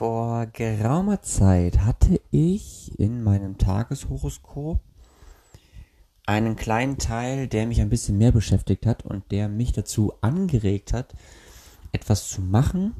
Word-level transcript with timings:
Vor 0.00 0.46
geraumer 0.46 1.20
Zeit 1.20 1.80
hatte 1.80 2.22
ich 2.30 2.98
in 2.98 3.22
meinem 3.22 3.58
Tageshoroskop 3.58 4.80
einen 6.24 6.56
kleinen 6.56 6.96
Teil, 6.96 7.48
der 7.48 7.66
mich 7.66 7.82
ein 7.82 7.90
bisschen 7.90 8.16
mehr 8.16 8.32
beschäftigt 8.32 8.86
hat 8.86 9.04
und 9.04 9.30
der 9.30 9.50
mich 9.50 9.72
dazu 9.72 10.14
angeregt 10.22 10.94
hat, 10.94 11.12
etwas 11.92 12.30
zu 12.30 12.40
machen, 12.40 12.94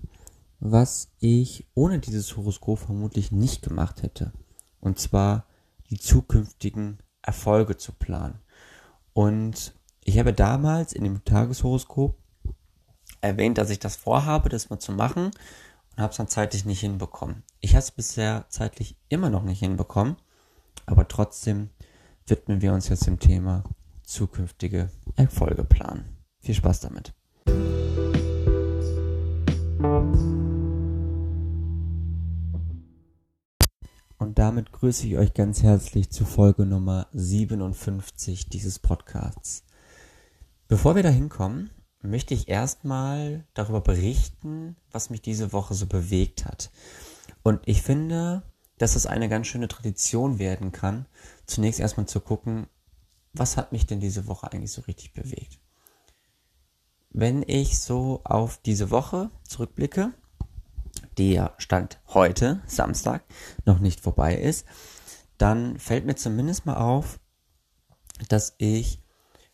was 0.58 1.08
ich 1.20 1.66
ohne 1.74 2.00
dieses 2.00 2.36
Horoskop 2.36 2.80
vermutlich 2.80 3.32
nicht 3.32 3.62
gemacht 3.62 4.02
hätte. 4.02 4.34
Und 4.78 4.98
zwar 4.98 5.46
die 5.88 5.98
zukünftigen 5.98 6.98
Erfolge 7.22 7.78
zu 7.78 7.92
planen. 7.92 8.40
Und 9.14 9.72
ich 10.04 10.18
habe 10.18 10.34
damals 10.34 10.92
in 10.92 11.04
dem 11.04 11.24
Tageshoroskop 11.24 12.18
erwähnt, 13.22 13.56
dass 13.56 13.70
ich 13.70 13.78
das 13.78 13.96
vorhabe, 13.96 14.50
das 14.50 14.68
mal 14.68 14.80
zu 14.80 14.92
machen 14.92 15.30
habe 16.00 16.10
es 16.10 16.16
dann 16.16 16.28
zeitlich 16.28 16.64
nicht 16.64 16.80
hinbekommen. 16.80 17.42
Ich 17.60 17.72
habe 17.72 17.80
es 17.80 17.90
bisher 17.90 18.46
zeitlich 18.48 18.96
immer 19.08 19.30
noch 19.30 19.42
nicht 19.42 19.60
hinbekommen, 19.60 20.16
aber 20.86 21.06
trotzdem 21.08 21.70
widmen 22.26 22.62
wir 22.62 22.72
uns 22.72 22.88
jetzt 22.88 23.06
dem 23.06 23.18
Thema 23.18 23.64
zukünftige 24.02 24.90
Erfolge 25.16 25.64
planen. 25.64 26.16
Viel 26.40 26.54
Spaß 26.54 26.80
damit. 26.80 27.12
Und 34.18 34.38
damit 34.38 34.72
grüße 34.72 35.06
ich 35.06 35.16
euch 35.16 35.34
ganz 35.34 35.62
herzlich 35.62 36.10
zu 36.10 36.24
Folge 36.24 36.66
Nummer 36.66 37.08
57 37.12 38.48
dieses 38.48 38.78
Podcasts. 38.78 39.64
Bevor 40.68 40.94
wir 40.94 41.02
da 41.02 41.08
hinkommen, 41.08 41.70
möchte 42.02 42.34
ich 42.34 42.48
erstmal 42.48 43.44
darüber 43.54 43.80
berichten, 43.80 44.76
was 44.90 45.10
mich 45.10 45.22
diese 45.22 45.52
Woche 45.52 45.74
so 45.74 45.86
bewegt 45.86 46.44
hat. 46.44 46.70
Und 47.42 47.60
ich 47.66 47.82
finde, 47.82 48.42
dass 48.78 48.96
es 48.96 49.06
eine 49.06 49.28
ganz 49.28 49.46
schöne 49.46 49.68
Tradition 49.68 50.38
werden 50.38 50.72
kann, 50.72 51.06
zunächst 51.46 51.80
erstmal 51.80 52.06
zu 52.06 52.20
gucken, 52.20 52.66
was 53.32 53.56
hat 53.56 53.72
mich 53.72 53.86
denn 53.86 54.00
diese 54.00 54.26
Woche 54.26 54.50
eigentlich 54.50 54.72
so 54.72 54.82
richtig 54.82 55.12
bewegt. 55.12 55.58
Wenn 57.10 57.42
ich 57.46 57.80
so 57.80 58.20
auf 58.24 58.58
diese 58.58 58.90
Woche 58.90 59.30
zurückblicke, 59.42 60.12
die 61.18 61.32
ja 61.32 61.54
Stand 61.58 62.00
heute, 62.08 62.62
Samstag, 62.66 63.24
noch 63.64 63.80
nicht 63.80 64.00
vorbei 64.00 64.36
ist, 64.36 64.66
dann 65.38 65.78
fällt 65.78 66.06
mir 66.06 66.14
zumindest 66.14 66.66
mal 66.66 66.76
auf, 66.76 67.20
dass 68.28 68.54
ich 68.58 69.02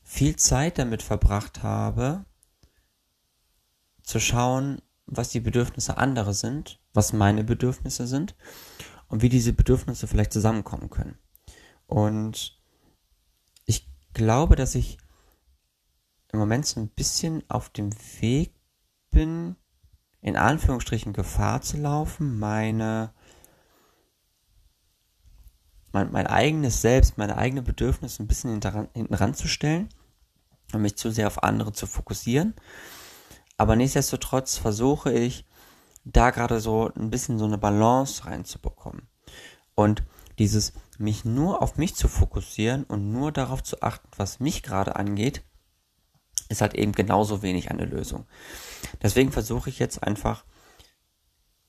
viel 0.02 0.36
Zeit 0.36 0.78
damit 0.78 1.02
verbracht 1.02 1.62
habe, 1.62 2.24
zu 4.06 4.20
schauen, 4.20 4.80
was 5.04 5.28
die 5.28 5.40
Bedürfnisse 5.40 5.98
anderer 5.98 6.32
sind, 6.32 6.80
was 6.94 7.12
meine 7.12 7.44
Bedürfnisse 7.44 8.06
sind 8.06 8.34
und 9.08 9.20
wie 9.20 9.28
diese 9.28 9.52
Bedürfnisse 9.52 10.06
vielleicht 10.06 10.32
zusammenkommen 10.32 10.90
können. 10.90 11.18
Und 11.86 12.58
ich 13.64 13.90
glaube, 14.14 14.56
dass 14.56 14.74
ich 14.74 14.98
im 16.32 16.38
Moment 16.38 16.66
so 16.66 16.80
ein 16.80 16.88
bisschen 16.88 17.42
auf 17.48 17.68
dem 17.68 17.92
Weg 18.20 18.54
bin, 19.10 19.56
in 20.20 20.36
Anführungsstrichen 20.36 21.12
Gefahr 21.12 21.60
zu 21.62 21.76
laufen, 21.76 22.38
meine 22.38 23.12
mein, 25.92 26.12
mein 26.12 26.26
eigenes 26.26 26.82
Selbst, 26.82 27.16
meine 27.16 27.38
eigenen 27.38 27.64
Bedürfnisse 27.64 28.22
ein 28.22 28.26
bisschen 28.26 28.60
hinten, 28.92 29.14
ranzustellen 29.14 29.88
und 30.72 30.82
mich 30.82 30.96
zu 30.96 31.10
sehr 31.10 31.26
auf 31.26 31.42
andere 31.42 31.72
zu 31.72 31.86
fokussieren 31.86 32.54
aber 33.58 33.76
nichtsdestotrotz 33.76 34.56
versuche 34.56 35.12
ich, 35.12 35.44
da 36.04 36.30
gerade 36.30 36.60
so 36.60 36.90
ein 36.94 37.10
bisschen 37.10 37.38
so 37.38 37.46
eine 37.46 37.58
Balance 37.58 38.26
reinzubekommen. 38.26 39.08
Und 39.74 40.04
dieses 40.38 40.72
mich 40.98 41.24
nur 41.24 41.62
auf 41.62 41.76
mich 41.76 41.94
zu 41.94 42.08
fokussieren 42.08 42.84
und 42.84 43.10
nur 43.10 43.32
darauf 43.32 43.62
zu 43.62 43.82
achten, 43.82 44.08
was 44.16 44.38
mich 44.38 44.62
gerade 44.62 44.96
angeht, 44.96 45.42
ist 46.48 46.60
halt 46.60 46.74
eben 46.74 46.92
genauso 46.92 47.42
wenig 47.42 47.70
eine 47.70 47.86
Lösung. 47.86 48.26
Deswegen 49.02 49.32
versuche 49.32 49.68
ich 49.68 49.78
jetzt 49.78 50.02
einfach 50.02 50.44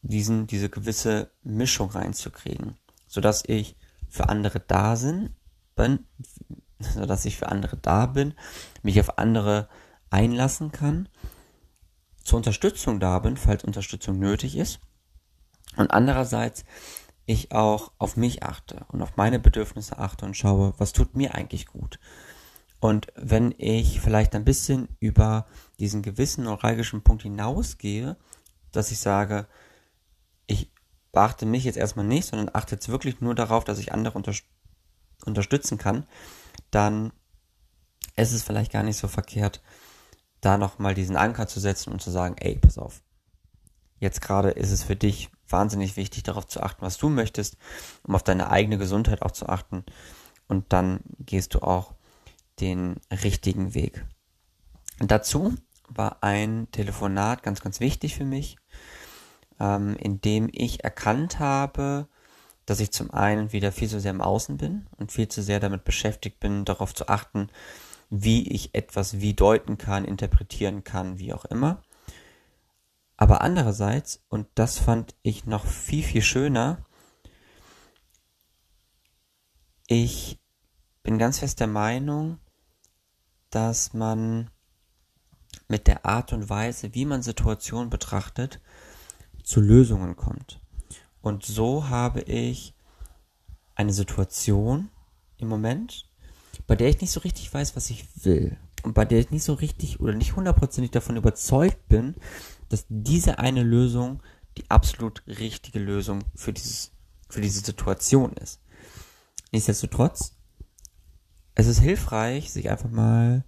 diesen, 0.01 0.45
diese 0.45 0.69
gewisse 0.69 1.31
Mischung 1.41 1.89
reinzukriegen, 1.89 2.77
sodass 3.07 3.43
ich 3.45 3.75
für 4.07 4.29
andere 4.29 4.59
da 4.59 4.95
sind, 4.95 5.31
bin, 5.75 6.05
sodass 6.79 7.25
ich 7.25 7.37
für 7.37 7.49
andere 7.49 7.77
da 7.77 8.05
bin, 8.05 8.35
mich 8.83 8.99
auf 8.99 9.17
andere 9.17 9.67
einlassen 10.11 10.71
kann 10.71 11.09
zur 12.27 12.37
Unterstützung 12.37 12.99
da 12.99 13.19
bin, 13.19 13.37
falls 13.37 13.63
Unterstützung 13.63 14.19
nötig 14.19 14.57
ist. 14.57 14.81
Und 15.77 15.91
andererseits 15.91 16.65
ich 17.25 17.53
auch 17.53 17.93
auf 17.99 18.17
mich 18.17 18.43
achte 18.43 18.85
und 18.89 19.01
auf 19.01 19.15
meine 19.15 19.39
Bedürfnisse 19.39 19.97
achte 19.97 20.25
und 20.25 20.35
schaue, 20.35 20.73
was 20.77 20.91
tut 20.91 21.15
mir 21.15 21.35
eigentlich 21.35 21.67
gut. 21.67 21.99
Und 22.81 23.07
wenn 23.15 23.55
ich 23.57 24.01
vielleicht 24.01 24.35
ein 24.35 24.43
bisschen 24.43 24.89
über 24.99 25.47
diesen 25.79 26.01
gewissen 26.01 26.43
neuralgischen 26.43 27.01
Punkt 27.01 27.23
hinausgehe, 27.23 28.17
dass 28.73 28.91
ich 28.91 28.99
sage, 28.99 29.47
ich 30.47 30.69
beachte 31.13 31.45
mich 31.45 31.63
jetzt 31.63 31.77
erstmal 31.77 32.05
nicht, 32.05 32.27
sondern 32.27 32.53
achte 32.53 32.75
jetzt 32.75 32.89
wirklich 32.89 33.21
nur 33.21 33.35
darauf, 33.35 33.63
dass 33.63 33.79
ich 33.79 33.93
andere 33.93 34.17
unter 34.17 34.33
unterstützen 35.25 35.77
kann, 35.77 36.05
dann 36.71 37.13
ist 38.17 38.33
es 38.33 38.43
vielleicht 38.43 38.73
gar 38.73 38.83
nicht 38.83 38.97
so 38.97 39.07
verkehrt, 39.07 39.61
da 40.41 40.57
nochmal 40.57 40.93
diesen 40.93 41.15
Anker 41.15 41.47
zu 41.47 41.59
setzen 41.59 41.91
und 41.91 42.01
zu 42.01 42.11
sagen, 42.11 42.35
ey, 42.39 42.57
pass 42.57 42.77
auf. 42.77 43.01
Jetzt 43.99 44.21
gerade 44.21 44.51
ist 44.51 44.71
es 44.71 44.83
für 44.83 44.95
dich 44.95 45.29
wahnsinnig 45.49 45.97
wichtig, 45.97 46.23
darauf 46.23 46.47
zu 46.47 46.61
achten, 46.61 46.81
was 46.81 46.97
du 46.97 47.09
möchtest, 47.09 47.57
um 48.03 48.15
auf 48.15 48.23
deine 48.23 48.49
eigene 48.49 48.77
Gesundheit 48.77 49.21
auch 49.21 49.31
zu 49.31 49.47
achten. 49.47 49.83
Und 50.47 50.71
dann 50.73 50.99
gehst 51.19 51.55
du 51.55 51.59
auch 51.59 51.93
den 52.59 52.97
richtigen 53.11 53.73
Weg. 53.73 54.05
Und 54.99 55.11
dazu 55.11 55.55
war 55.87 56.17
ein 56.21 56.67
Telefonat 56.71 57.43
ganz, 57.43 57.61
ganz 57.61 57.79
wichtig 57.79 58.15
für 58.15 58.25
mich, 58.25 58.57
ähm, 59.59 59.95
in 59.97 60.21
dem 60.21 60.49
ich 60.51 60.83
erkannt 60.83 61.39
habe, 61.39 62.07
dass 62.65 62.79
ich 62.81 62.91
zum 62.91 63.11
einen 63.11 63.53
wieder 63.53 63.71
viel 63.71 63.87
zu 63.87 63.99
sehr 63.99 64.11
im 64.11 64.21
Außen 64.21 64.57
bin 64.57 64.87
und 64.97 65.11
viel 65.11 65.27
zu 65.27 65.41
sehr 65.41 65.59
damit 65.59 65.85
beschäftigt 65.85 66.39
bin, 66.39 66.65
darauf 66.65 66.93
zu 66.93 67.07
achten, 67.07 67.49
wie 68.09 68.47
ich 68.49 68.73
etwas 68.73 69.19
wie 69.19 69.33
deuten 69.33 69.77
kann, 69.77 70.05
interpretieren 70.05 70.83
kann, 70.83 71.19
wie 71.19 71.33
auch 71.33 71.45
immer. 71.45 71.81
Aber 73.17 73.41
andererseits, 73.41 74.23
und 74.29 74.47
das 74.55 74.77
fand 74.77 75.15
ich 75.23 75.45
noch 75.45 75.65
viel, 75.65 76.03
viel 76.03 76.21
schöner, 76.21 76.85
ich 79.87 80.39
bin 81.03 81.17
ganz 81.17 81.39
fest 81.39 81.59
der 81.59 81.67
Meinung, 81.67 82.39
dass 83.49 83.93
man 83.93 84.49
mit 85.67 85.87
der 85.87 86.05
Art 86.05 86.33
und 86.33 86.49
Weise, 86.49 86.93
wie 86.93 87.05
man 87.05 87.21
Situationen 87.21 87.89
betrachtet, 87.89 88.59
zu 89.43 89.61
Lösungen 89.61 90.15
kommt. 90.15 90.59
Und 91.21 91.45
so 91.45 91.89
habe 91.89 92.21
ich 92.21 92.73
eine 93.75 93.93
Situation 93.93 94.89
im 95.37 95.47
Moment, 95.47 96.06
bei 96.67 96.75
der 96.75 96.89
ich 96.89 97.01
nicht 97.01 97.11
so 97.11 97.21
richtig 97.21 97.51
weiß, 97.53 97.75
was 97.75 97.89
ich 97.89 98.05
will. 98.23 98.57
Und 98.83 98.93
bei 98.93 99.05
der 99.05 99.19
ich 99.19 99.31
nicht 99.31 99.43
so 99.43 99.53
richtig 99.53 99.99
oder 99.99 100.13
nicht 100.13 100.35
hundertprozentig 100.35 100.91
davon 100.91 101.15
überzeugt 101.15 101.87
bin, 101.87 102.15
dass 102.69 102.85
diese 102.89 103.39
eine 103.39 103.63
Lösung 103.63 104.21
die 104.57 104.69
absolut 104.69 105.23
richtige 105.27 105.79
Lösung 105.79 106.23
für 106.35 106.53
dieses, 106.53 106.91
für 107.29 107.41
diese 107.41 107.61
Situation 107.61 108.33
ist. 108.33 108.61
Nichtsdestotrotz, 109.51 110.35
es 111.55 111.67
ist 111.67 111.79
hilfreich, 111.79 112.51
sich 112.51 112.69
einfach 112.69 112.89
mal, 112.89 113.45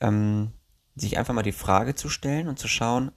ähm, 0.00 0.52
sich 0.94 1.18
einfach 1.18 1.34
mal 1.34 1.42
die 1.42 1.52
Frage 1.52 1.94
zu 1.94 2.08
stellen 2.08 2.48
und 2.48 2.58
zu 2.58 2.68
schauen, 2.68 3.12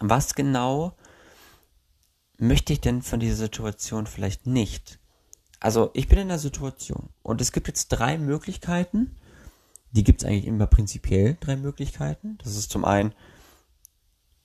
was 0.00 0.34
genau 0.34 0.96
möchte 2.38 2.72
ich 2.72 2.80
denn 2.80 3.02
von 3.02 3.20
dieser 3.20 3.36
Situation 3.36 4.06
vielleicht 4.06 4.46
nicht? 4.46 4.97
Also 5.60 5.90
ich 5.94 6.08
bin 6.08 6.18
in 6.18 6.28
der 6.28 6.38
Situation 6.38 7.08
und 7.22 7.40
es 7.40 7.52
gibt 7.52 7.68
jetzt 7.68 7.88
drei 7.88 8.18
Möglichkeiten. 8.18 9.16
Die 9.90 10.04
gibt 10.04 10.22
es 10.22 10.28
eigentlich 10.28 10.46
immer 10.46 10.66
prinzipiell 10.66 11.36
drei 11.40 11.56
Möglichkeiten. 11.56 12.38
Das 12.38 12.56
ist 12.56 12.70
zum 12.70 12.84
einen, 12.84 13.14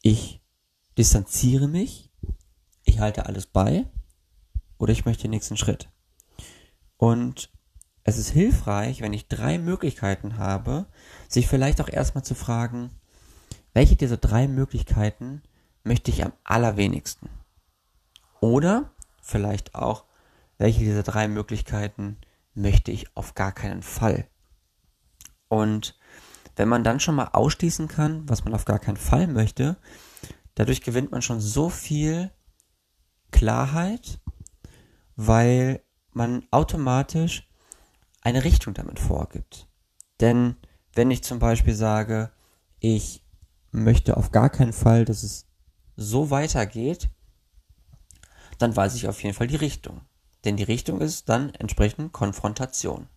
ich 0.01 0.41
distanziere 0.97 1.67
mich, 1.67 2.09
ich 2.83 2.99
halte 2.99 3.25
alles 3.25 3.45
bei 3.45 3.85
oder 4.77 4.91
ich 4.91 5.05
möchte 5.05 5.23
den 5.23 5.31
nächsten 5.31 5.57
Schritt. 5.57 5.89
Und 6.97 7.51
es 8.03 8.17
ist 8.17 8.29
hilfreich, 8.29 9.01
wenn 9.01 9.13
ich 9.13 9.27
drei 9.27 9.57
Möglichkeiten 9.57 10.37
habe, 10.37 10.87
sich 11.27 11.47
vielleicht 11.47 11.81
auch 11.81 11.89
erstmal 11.89 12.23
zu 12.23 12.35
fragen, 12.35 12.91
welche 13.73 13.95
dieser 13.95 14.17
drei 14.17 14.47
Möglichkeiten 14.47 15.41
möchte 15.83 16.11
ich 16.11 16.23
am 16.23 16.33
allerwenigsten? 16.43 17.29
Oder 18.39 18.91
vielleicht 19.21 19.73
auch, 19.73 20.05
welche 20.63 20.79
dieser 20.79 21.03
drei 21.03 21.27
Möglichkeiten 21.27 22.15
möchte 22.53 22.89
ich 22.91 23.17
auf 23.17 23.35
gar 23.35 23.51
keinen 23.51 23.83
Fall. 23.83 24.29
Und 25.49 25.99
wenn 26.55 26.69
man 26.69 26.85
dann 26.85 27.01
schon 27.01 27.15
mal 27.15 27.31
ausschließen 27.33 27.89
kann, 27.89 28.29
was 28.29 28.45
man 28.45 28.53
auf 28.53 28.63
gar 28.63 28.79
keinen 28.79 28.95
Fall 28.95 29.27
möchte, 29.27 29.75
dadurch 30.55 30.81
gewinnt 30.81 31.11
man 31.11 31.21
schon 31.21 31.41
so 31.41 31.69
viel 31.69 32.31
Klarheit, 33.31 34.21
weil 35.17 35.83
man 36.13 36.47
automatisch 36.49 37.45
eine 38.21 38.45
Richtung 38.45 38.73
damit 38.73 39.01
vorgibt. 39.01 39.67
Denn 40.21 40.55
wenn 40.93 41.11
ich 41.11 41.25
zum 41.25 41.39
Beispiel 41.39 41.75
sage, 41.75 42.31
ich 42.79 43.21
möchte 43.71 44.15
auf 44.15 44.31
gar 44.31 44.49
keinen 44.49 44.71
Fall, 44.71 45.03
dass 45.03 45.23
es 45.23 45.45
so 45.97 46.29
weitergeht, 46.29 47.09
dann 48.59 48.73
weiß 48.73 48.95
ich 48.95 49.09
auf 49.09 49.21
jeden 49.23 49.35
Fall 49.35 49.47
die 49.47 49.57
Richtung. 49.57 49.99
Denn 50.45 50.57
die 50.57 50.63
Richtung 50.63 51.01
ist 51.01 51.29
dann 51.29 51.53
entsprechend 51.55 52.11
Konfrontation. 52.11 53.07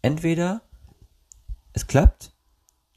Entweder 0.00 0.62
es 1.72 1.86
klappt 1.86 2.32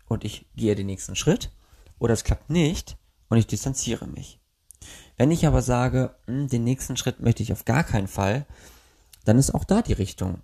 und 0.07 0.23
ich 0.23 0.47
gehe 0.55 0.75
den 0.75 0.87
nächsten 0.87 1.15
Schritt, 1.15 1.51
oder 1.99 2.13
es 2.13 2.23
klappt 2.23 2.49
nicht 2.49 2.97
und 3.29 3.37
ich 3.37 3.47
distanziere 3.47 4.07
mich. 4.07 4.39
Wenn 5.17 5.31
ich 5.31 5.47
aber 5.47 5.61
sage, 5.61 6.15
hm, 6.25 6.47
den 6.47 6.63
nächsten 6.63 6.97
Schritt 6.97 7.19
möchte 7.19 7.43
ich 7.43 7.51
auf 7.51 7.65
gar 7.65 7.83
keinen 7.83 8.07
Fall, 8.07 8.45
dann 9.23 9.37
ist 9.37 9.53
auch 9.53 9.63
da 9.63 9.81
die 9.81 9.93
Richtung 9.93 10.41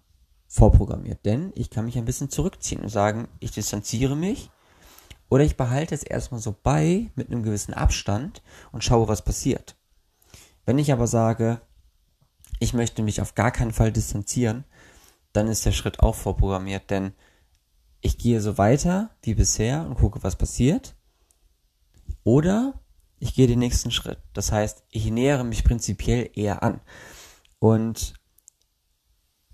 vorprogrammiert. 0.48 1.26
Denn 1.26 1.52
ich 1.56 1.70
kann 1.70 1.86
mich 1.86 1.98
ein 1.98 2.06
bisschen 2.06 2.30
zurückziehen 2.30 2.82
und 2.82 2.90
sagen, 2.90 3.28
ich 3.40 3.52
distanziere 3.52 4.16
mich 4.16 4.50
oder 5.30 5.44
ich 5.44 5.58
behalte 5.58 5.96
es 5.96 6.04
erstmal 6.04 6.42
so 6.42 6.56
bei 6.64 7.12
mit 7.16 7.30
einem 7.30 7.44
gewissen 7.44 7.74
Abstand 7.74 8.42
und 8.72 8.84
schaue, 8.84 9.08
was 9.08 9.24
passiert. 9.24 9.76
Wenn 10.66 10.80
ich 10.80 10.92
aber 10.92 11.08
sage, 11.08 11.62
ich 12.62 12.74
möchte 12.74 13.02
mich 13.02 13.22
auf 13.22 13.34
gar 13.34 13.50
keinen 13.50 13.74
Fall 13.74 13.92
distanzieren, 13.92 14.66
dann 15.34 15.48
ist 15.48 15.66
der 15.66 15.72
Schritt 15.72 16.00
auch 16.00 16.14
vorprogrammiert, 16.14 16.92
denn 16.92 17.14
ich 18.02 18.20
gehe 18.20 18.40
so 18.40 18.60
weiter 18.60 19.10
wie 19.24 19.34
bisher 19.34 19.84
und 19.84 19.96
gucke, 19.96 20.22
was 20.22 20.36
passiert. 20.36 20.96
Oder 22.24 22.80
ich 23.18 23.34
gehe 23.34 23.48
den 23.48 23.58
nächsten 23.58 23.90
Schritt. 23.90 24.20
Das 24.34 24.52
heißt, 24.52 24.84
ich 24.92 25.10
nähere 25.10 25.44
mich 25.44 25.64
prinzipiell 25.64 26.30
eher 26.36 26.62
an. 26.62 26.82
Und 27.58 28.14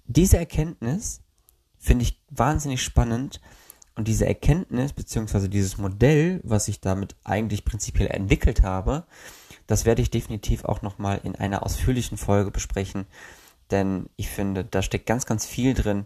diese 0.06 0.38
Erkenntnis 0.38 1.22
finde 1.78 2.04
ich 2.04 2.22
wahnsinnig 2.30 2.84
spannend. 2.84 3.40
Und 3.96 4.10
diese 4.10 4.26
Erkenntnis, 4.26 4.92
beziehungsweise 4.92 5.48
dieses 5.48 5.78
Modell, 5.78 6.42
was 6.44 6.68
ich 6.68 6.82
damit 6.82 7.16
eigentlich 7.24 7.64
prinzipiell 7.64 8.08
entwickelt 8.08 8.64
habe, 8.64 9.06
das 9.68 9.86
werde 9.86 10.02
ich 10.02 10.10
definitiv 10.10 10.64
auch 10.66 10.82
nochmal 10.82 11.20
in 11.24 11.36
einer 11.36 11.64
ausführlichen 11.64 12.18
Folge 12.18 12.52
besprechen. 12.52 13.06
Denn 13.70 14.10
ich 14.16 14.30
finde, 14.30 14.64
da 14.64 14.82
steckt 14.82 15.06
ganz, 15.06 15.26
ganz 15.26 15.46
viel 15.46 15.74
drin, 15.74 16.06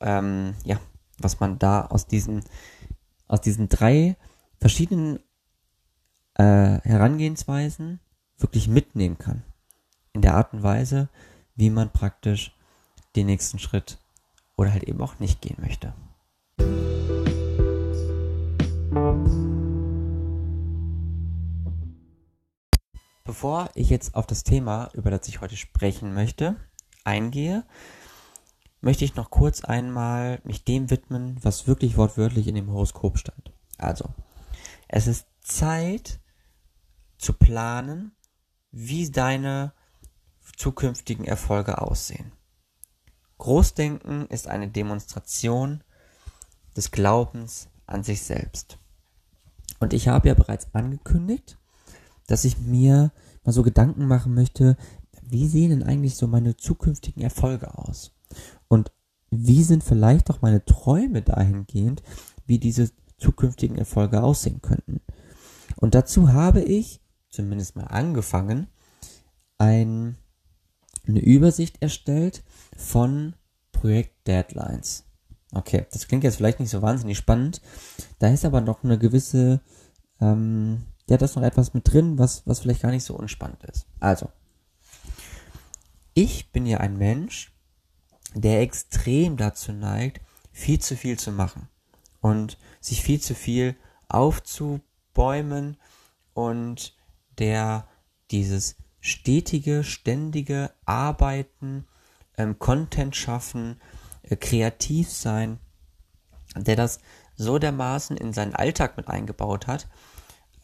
ähm, 0.00 0.54
ja, 0.64 0.78
was 1.18 1.40
man 1.40 1.58
da 1.58 1.86
aus 1.86 2.06
diesen, 2.06 2.44
aus 3.26 3.40
diesen 3.40 3.68
drei 3.68 4.16
verschiedenen 4.60 5.18
äh, 6.34 6.78
Herangehensweisen 6.82 8.00
wirklich 8.36 8.68
mitnehmen 8.68 9.18
kann. 9.18 9.42
In 10.12 10.22
der 10.22 10.34
Art 10.34 10.52
und 10.52 10.62
Weise, 10.62 11.08
wie 11.56 11.70
man 11.70 11.90
praktisch 11.90 12.54
den 13.16 13.26
nächsten 13.26 13.58
Schritt 13.58 13.98
oder 14.56 14.72
halt 14.72 14.84
eben 14.84 15.00
auch 15.00 15.18
nicht 15.18 15.40
gehen 15.40 15.56
möchte. 15.60 15.94
Bevor 23.28 23.68
ich 23.74 23.90
jetzt 23.90 24.14
auf 24.14 24.26
das 24.26 24.42
Thema, 24.42 24.88
über 24.94 25.10
das 25.10 25.28
ich 25.28 25.42
heute 25.42 25.54
sprechen 25.54 26.14
möchte, 26.14 26.56
eingehe, 27.04 27.66
möchte 28.80 29.04
ich 29.04 29.16
noch 29.16 29.28
kurz 29.28 29.62
einmal 29.62 30.40
mich 30.44 30.64
dem 30.64 30.88
widmen, 30.88 31.36
was 31.42 31.66
wirklich 31.66 31.98
wortwörtlich 31.98 32.48
in 32.48 32.54
dem 32.54 32.72
Horoskop 32.72 33.18
stand. 33.18 33.52
Also, 33.76 34.08
es 34.88 35.06
ist 35.06 35.26
Zeit 35.42 36.20
zu 37.18 37.34
planen, 37.34 38.12
wie 38.70 39.10
deine 39.10 39.74
zukünftigen 40.56 41.26
Erfolge 41.26 41.82
aussehen. 41.82 42.32
Großdenken 43.36 44.26
ist 44.28 44.48
eine 44.48 44.68
Demonstration 44.68 45.84
des 46.74 46.92
Glaubens 46.92 47.68
an 47.84 48.04
sich 48.04 48.22
selbst. 48.22 48.78
Und 49.80 49.92
ich 49.92 50.08
habe 50.08 50.28
ja 50.28 50.34
bereits 50.34 50.74
angekündigt, 50.74 51.57
dass 52.28 52.44
ich 52.44 52.58
mir 52.58 53.10
mal 53.42 53.50
so 53.50 53.64
Gedanken 53.64 54.06
machen 54.06 54.34
möchte, 54.34 54.76
wie 55.22 55.48
sehen 55.48 55.70
denn 55.70 55.82
eigentlich 55.82 56.14
so 56.14 56.28
meine 56.28 56.56
zukünftigen 56.56 57.22
Erfolge 57.22 57.76
aus? 57.76 58.12
Und 58.68 58.92
wie 59.30 59.64
sind 59.64 59.82
vielleicht 59.82 60.30
auch 60.30 60.40
meine 60.40 60.64
Träume 60.64 61.22
dahingehend, 61.22 62.04
wie 62.46 62.60
diese 62.60 62.90
zukünftigen 63.18 63.76
Erfolge 63.76 64.22
aussehen 64.22 64.62
könnten? 64.62 65.00
Und 65.76 65.96
dazu 65.96 66.32
habe 66.32 66.60
ich 66.60 67.00
zumindest 67.28 67.74
mal 67.74 67.84
angefangen, 67.84 68.68
ein 69.58 70.16
eine 71.08 71.20
Übersicht 71.20 71.82
erstellt 71.82 72.44
von 72.76 73.34
Projekt-Deadlines. 73.72 75.04
Okay, 75.52 75.86
das 75.90 76.06
klingt 76.06 76.24
jetzt 76.24 76.36
vielleicht 76.36 76.60
nicht 76.60 76.70
so 76.70 76.82
wahnsinnig 76.82 77.16
spannend. 77.16 77.62
Da 78.18 78.28
ist 78.28 78.44
aber 78.44 78.60
noch 78.60 78.84
eine 78.84 78.98
gewisse, 78.98 79.60
ähm, 80.20 80.82
ja, 81.08 81.16
da 81.16 81.24
ist 81.24 81.36
noch 81.36 81.42
etwas 81.42 81.74
mit 81.74 81.92
drin, 81.92 82.18
was, 82.18 82.46
was 82.46 82.60
vielleicht 82.60 82.82
gar 82.82 82.90
nicht 82.90 83.04
so 83.04 83.16
unspannend 83.16 83.62
ist. 83.64 83.86
Also, 83.98 84.30
ich 86.14 86.52
bin 86.52 86.66
ja 86.66 86.78
ein 86.78 86.98
Mensch, 86.98 87.52
der 88.34 88.60
extrem 88.60 89.36
dazu 89.36 89.72
neigt, 89.72 90.20
viel 90.52 90.80
zu 90.80 90.96
viel 90.96 91.18
zu 91.18 91.32
machen 91.32 91.68
und 92.20 92.58
sich 92.80 93.02
viel 93.02 93.20
zu 93.20 93.34
viel 93.34 93.76
aufzubäumen 94.08 95.76
und 96.34 96.96
der 97.38 97.88
dieses 98.30 98.76
stetige, 99.00 99.84
ständige 99.84 100.72
Arbeiten, 100.84 101.86
ähm, 102.36 102.58
Content 102.58 103.16
schaffen, 103.16 103.80
äh, 104.22 104.36
kreativ 104.36 105.10
sein, 105.10 105.58
der 106.56 106.76
das 106.76 106.98
so 107.36 107.58
dermaßen 107.58 108.16
in 108.16 108.32
seinen 108.32 108.54
Alltag 108.54 108.96
mit 108.96 109.08
eingebaut 109.08 109.66
hat, 109.66 109.88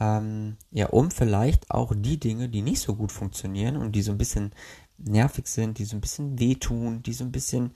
ähm, 0.00 0.56
ja, 0.70 0.87
um 0.87 1.11
vielleicht 1.11 1.70
auch 1.70 1.93
die 1.96 2.19
Dinge, 2.19 2.49
die 2.49 2.62
nicht 2.62 2.81
so 2.81 2.94
gut 2.96 3.12
funktionieren 3.12 3.76
und 3.76 3.93
die 3.93 4.02
so 4.02 4.12
ein 4.12 4.19
bisschen 4.19 4.52
nervig 4.99 5.46
sind, 5.46 5.79
die 5.79 5.85
so 5.85 5.96
ein 5.96 6.00
bisschen 6.00 6.38
wehtun, 6.38 7.02
die 7.02 7.12
so 7.12 7.25
ein 7.25 7.32
bisschen 7.32 7.73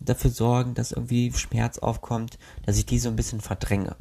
dafür 0.00 0.30
sorgen, 0.30 0.74
dass 0.74 0.92
irgendwie 0.92 1.32
Schmerz 1.32 1.78
aufkommt, 1.78 2.38
dass 2.64 2.78
ich 2.78 2.86
die 2.86 2.98
so 2.98 3.08
ein 3.08 3.16
bisschen 3.16 3.40
verdränge. 3.40 3.96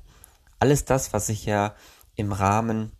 Alles 0.59 0.85
das, 0.85 1.13
was 1.13 1.29
ich 1.29 1.45
ja 1.45 1.75
im 2.15 2.31
Rahmen 2.31 2.91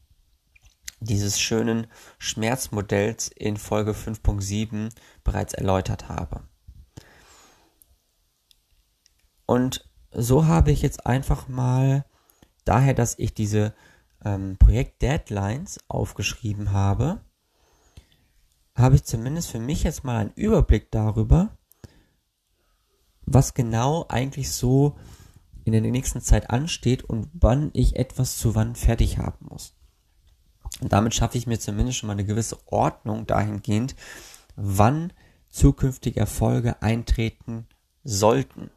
dieses 0.99 1.39
schönen 1.39 1.87
Schmerzmodells 2.17 3.27
in 3.29 3.57
Folge 3.57 3.91
5.7 3.91 4.89
bereits 5.23 5.53
erläutert 5.53 6.09
habe. 6.09 6.43
Und 9.45 9.87
so 10.11 10.45
habe 10.45 10.71
ich 10.71 10.81
jetzt 10.81 11.05
einfach 11.05 11.47
mal, 11.47 12.05
daher, 12.63 12.93
dass 12.93 13.19
ich 13.19 13.33
diese 13.33 13.73
ähm, 14.25 14.57
Projekt-Deadlines 14.57 15.79
aufgeschrieben 15.87 16.71
habe, 16.71 17.21
habe 18.75 18.95
ich 18.95 19.05
zumindest 19.05 19.49
für 19.49 19.59
mich 19.59 19.83
jetzt 19.83 20.03
mal 20.03 20.17
einen 20.17 20.33
Überblick 20.35 20.91
darüber, 20.91 21.57
was 23.25 23.53
genau 23.53 24.05
eigentlich 24.09 24.51
so 24.51 24.97
in 25.63 25.71
der 25.71 25.81
nächsten 25.81 26.21
Zeit 26.21 26.49
ansteht 26.49 27.03
und 27.03 27.29
wann 27.33 27.71
ich 27.73 27.95
etwas 27.95 28.37
zu 28.37 28.53
wann 28.53 28.75
fertig 28.75 29.17
haben 29.17 29.47
muss. 29.49 29.73
Und 30.81 30.91
damit 30.91 31.15
schaffe 31.15 31.37
ich 31.37 31.47
mir 31.47 31.59
zumindest 31.59 31.99
schon 31.99 32.07
mal 32.07 32.13
eine 32.13 32.25
gewisse 32.25 32.57
Ordnung 32.67 33.25
dahingehend, 33.25 33.95
wann 34.55 35.13
zukünftige 35.49 36.19
Erfolge 36.19 36.81
eintreten 36.81 37.67
sollten. 38.03 38.69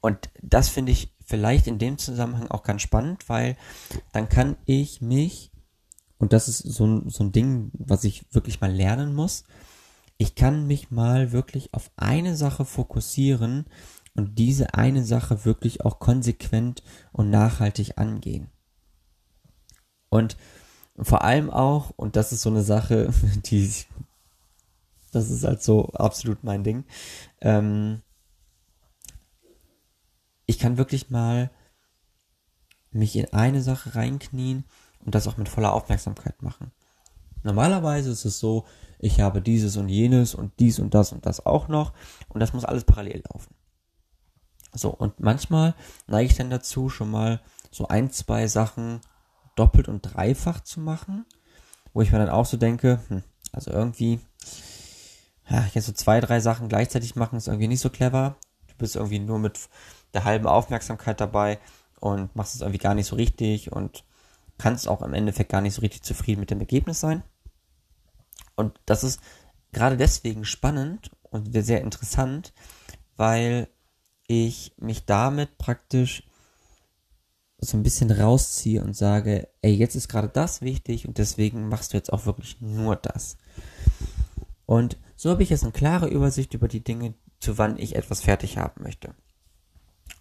Und 0.00 0.30
das 0.40 0.68
finde 0.68 0.92
ich 0.92 1.13
vielleicht 1.24 1.66
in 1.66 1.78
dem 1.78 1.98
Zusammenhang 1.98 2.50
auch 2.50 2.62
ganz 2.62 2.82
spannend, 2.82 3.28
weil 3.28 3.56
dann 4.12 4.28
kann 4.28 4.56
ich 4.66 5.00
mich, 5.00 5.50
und 6.18 6.32
das 6.32 6.48
ist 6.48 6.58
so 6.58 6.86
ein, 6.86 7.10
so 7.10 7.24
ein 7.24 7.32
Ding, 7.32 7.70
was 7.72 8.04
ich 8.04 8.24
wirklich 8.32 8.60
mal 8.60 8.72
lernen 8.72 9.14
muss, 9.14 9.44
ich 10.16 10.34
kann 10.34 10.66
mich 10.66 10.90
mal 10.90 11.32
wirklich 11.32 11.74
auf 11.74 11.90
eine 11.96 12.36
Sache 12.36 12.64
fokussieren 12.64 13.66
und 14.14 14.38
diese 14.38 14.74
eine 14.74 15.04
Sache 15.04 15.44
wirklich 15.44 15.84
auch 15.84 15.98
konsequent 15.98 16.82
und 17.12 17.30
nachhaltig 17.30 17.98
angehen. 17.98 18.48
Und 20.08 20.36
vor 20.96 21.22
allem 21.22 21.50
auch, 21.50 21.90
und 21.96 22.14
das 22.14 22.32
ist 22.32 22.42
so 22.42 22.50
eine 22.50 22.62
Sache, 22.62 23.12
die, 23.46 23.72
das 25.10 25.30
ist 25.30 25.44
halt 25.44 25.62
so 25.62 25.88
absolut 25.94 26.44
mein 26.44 26.62
Ding, 26.62 26.84
ähm, 27.40 28.02
ich 30.46 30.58
kann 30.58 30.78
wirklich 30.78 31.10
mal 31.10 31.50
mich 32.90 33.16
in 33.16 33.32
eine 33.32 33.62
Sache 33.62 33.94
reinknien 33.94 34.64
und 35.04 35.14
das 35.14 35.26
auch 35.26 35.36
mit 35.36 35.48
voller 35.48 35.72
Aufmerksamkeit 35.72 36.42
machen. 36.42 36.72
Normalerweise 37.42 38.10
ist 38.10 38.24
es 38.24 38.38
so, 38.38 38.64
ich 38.98 39.20
habe 39.20 39.42
dieses 39.42 39.76
und 39.76 39.88
jenes 39.88 40.34
und 40.34 40.52
dies 40.60 40.78
und 40.78 40.94
das 40.94 41.12
und 41.12 41.26
das 41.26 41.44
auch 41.44 41.68
noch 41.68 41.92
und 42.28 42.40
das 42.40 42.52
muss 42.52 42.64
alles 42.64 42.84
parallel 42.84 43.22
laufen. 43.32 43.54
So, 44.72 44.90
und 44.90 45.20
manchmal 45.20 45.74
neige 46.06 46.30
ich 46.30 46.36
dann 46.36 46.50
dazu, 46.50 46.88
schon 46.88 47.10
mal 47.10 47.40
so 47.70 47.88
ein, 47.88 48.10
zwei 48.10 48.46
Sachen 48.48 49.00
doppelt 49.56 49.88
und 49.88 50.02
dreifach 50.02 50.60
zu 50.60 50.80
machen, 50.80 51.26
wo 51.92 52.02
ich 52.02 52.10
mir 52.10 52.18
dann 52.18 52.28
auch 52.28 52.46
so 52.46 52.56
denke, 52.56 53.00
hm, 53.08 53.22
also 53.52 53.70
irgendwie, 53.70 54.20
ja, 55.48 55.66
jetzt 55.74 55.86
so 55.86 55.92
zwei, 55.92 56.20
drei 56.20 56.40
Sachen 56.40 56.68
gleichzeitig 56.68 57.14
machen 57.14 57.36
ist 57.36 57.46
irgendwie 57.46 57.68
nicht 57.68 57.80
so 57.80 57.90
clever. 57.90 58.36
Du 58.68 58.74
bist 58.78 58.96
irgendwie 58.96 59.20
nur 59.20 59.38
mit 59.38 59.68
der 60.14 60.24
halben 60.24 60.46
Aufmerksamkeit 60.46 61.20
dabei 61.20 61.58
und 62.00 62.34
machst 62.36 62.54
es 62.54 62.60
irgendwie 62.60 62.78
gar 62.78 62.94
nicht 62.94 63.06
so 63.06 63.16
richtig 63.16 63.72
und 63.72 64.04
kannst 64.58 64.88
auch 64.88 65.02
im 65.02 65.14
Endeffekt 65.14 65.50
gar 65.50 65.60
nicht 65.60 65.74
so 65.74 65.80
richtig 65.80 66.02
zufrieden 66.02 66.40
mit 66.40 66.50
dem 66.50 66.60
Ergebnis 66.60 67.00
sein. 67.00 67.22
Und 68.56 68.78
das 68.86 69.04
ist 69.04 69.20
gerade 69.72 69.96
deswegen 69.96 70.44
spannend 70.44 71.10
und 71.22 71.52
sehr 71.52 71.80
interessant, 71.80 72.52
weil 73.16 73.68
ich 74.26 74.72
mich 74.78 75.04
damit 75.04 75.58
praktisch 75.58 76.22
so 77.58 77.76
ein 77.76 77.82
bisschen 77.82 78.10
rausziehe 78.10 78.82
und 78.82 78.94
sage, 78.94 79.48
ey, 79.62 79.72
jetzt 79.72 79.94
ist 79.94 80.08
gerade 80.08 80.28
das 80.28 80.60
wichtig 80.60 81.08
und 81.08 81.18
deswegen 81.18 81.68
machst 81.68 81.92
du 81.92 81.96
jetzt 81.96 82.12
auch 82.12 82.26
wirklich 82.26 82.60
nur 82.60 82.96
das. 82.96 83.36
Und 84.66 84.96
so 85.16 85.30
habe 85.30 85.42
ich 85.42 85.50
jetzt 85.50 85.62
eine 85.62 85.72
klare 85.72 86.08
Übersicht 86.08 86.54
über 86.54 86.68
die 86.68 86.84
Dinge, 86.84 87.14
zu 87.40 87.58
wann 87.58 87.78
ich 87.78 87.96
etwas 87.96 88.22
fertig 88.22 88.58
haben 88.58 88.82
möchte. 88.82 89.14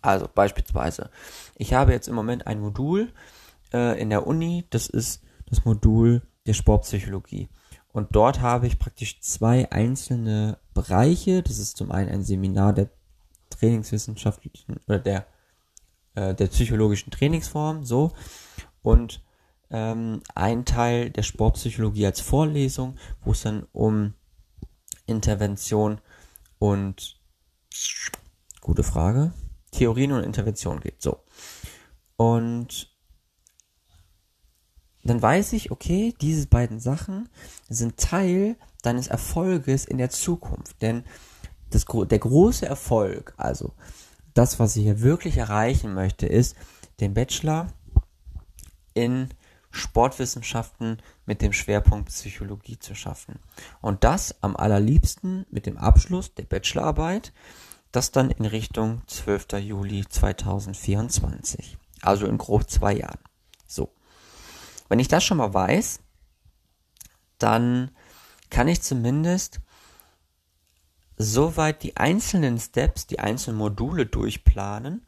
Also 0.03 0.27
beispielsweise, 0.33 1.09
ich 1.55 1.73
habe 1.73 1.93
jetzt 1.93 2.07
im 2.07 2.15
Moment 2.15 2.45
ein 2.45 2.59
Modul 2.59 3.11
äh, 3.73 3.99
in 3.99 4.09
der 4.09 4.27
Uni, 4.27 4.65
das 4.69 4.87
ist 4.87 5.23
das 5.47 5.63
Modul 5.65 6.21
der 6.45 6.53
Sportpsychologie. 6.53 7.47
Und 7.93 8.15
dort 8.15 8.41
habe 8.41 8.67
ich 8.67 8.79
praktisch 8.79 9.21
zwei 9.21 9.71
einzelne 9.71 10.57
Bereiche. 10.73 11.41
Das 11.41 11.57
ist 11.57 11.77
zum 11.77 11.91
einen 11.91 12.09
ein 12.09 12.23
Seminar 12.23 12.73
der 12.73 12.89
trainingswissenschaftlichen 13.49 14.79
oder 14.87 14.99
der, 14.99 15.27
äh, 16.15 16.33
der 16.33 16.47
psychologischen 16.47 17.11
Trainingsform, 17.11 17.85
so. 17.85 18.11
Und 18.81 19.23
ähm, 19.69 20.21
ein 20.35 20.65
Teil 20.65 21.11
der 21.11 21.23
Sportpsychologie 21.23 22.07
als 22.07 22.19
Vorlesung, 22.19 22.97
wo 23.23 23.31
es 23.31 23.43
dann 23.43 23.67
um 23.71 24.15
Intervention 25.05 26.01
und 26.59 27.19
gute 28.59 28.83
Frage. 28.83 29.33
Theorien 29.73 30.13
und 30.13 30.23
Intervention 30.23 30.79
geht. 30.79 31.01
So. 31.01 31.19
Und 32.15 32.93
dann 35.03 35.21
weiß 35.21 35.53
ich, 35.53 35.71
okay, 35.71 36.13
diese 36.21 36.47
beiden 36.47 36.79
Sachen 36.79 37.27
sind 37.67 37.97
Teil 37.97 38.55
deines 38.81 39.07
Erfolges 39.07 39.85
in 39.85 39.97
der 39.97 40.09
Zukunft. 40.09 40.81
Denn 40.81 41.03
das, 41.69 41.85
der 41.85 42.19
große 42.19 42.65
Erfolg, 42.65 43.33
also 43.37 43.73
das, 44.33 44.59
was 44.59 44.75
ich 44.75 44.83
hier 44.83 45.01
wirklich 45.01 45.37
erreichen 45.37 45.93
möchte, 45.93 46.25
ist, 46.25 46.55
den 46.99 47.13
Bachelor 47.13 47.67
in 48.93 49.29
Sportwissenschaften 49.71 51.01
mit 51.25 51.41
dem 51.41 51.51
Schwerpunkt 51.51 52.09
Psychologie 52.09 52.77
zu 52.77 52.93
schaffen. 52.95 53.39
Und 53.81 54.03
das 54.03 54.35
am 54.41 54.55
allerliebsten 54.55 55.45
mit 55.49 55.65
dem 55.65 55.77
Abschluss 55.77 56.33
der 56.35 56.43
Bachelorarbeit, 56.43 57.33
das 57.93 58.11
dann 58.11 58.31
in 58.31 58.45
Richtung 58.45 59.01
12. 59.07 59.59
Juli 59.59 60.03
2024. 60.07 61.77
Also 62.01 62.25
in 62.25 62.37
grob 62.37 62.69
zwei 62.69 62.95
Jahren. 62.97 63.19
So. 63.65 63.93
Wenn 64.89 64.99
ich 64.99 65.07
das 65.07 65.23
schon 65.23 65.37
mal 65.37 65.53
weiß, 65.53 66.01
dann 67.37 67.91
kann 68.49 68.67
ich 68.67 68.81
zumindest 68.81 69.61
soweit 71.17 71.83
die 71.83 71.95
einzelnen 71.95 72.59
Steps, 72.59 73.07
die 73.07 73.19
einzelnen 73.19 73.57
Module 73.57 74.05
durchplanen, 74.05 75.05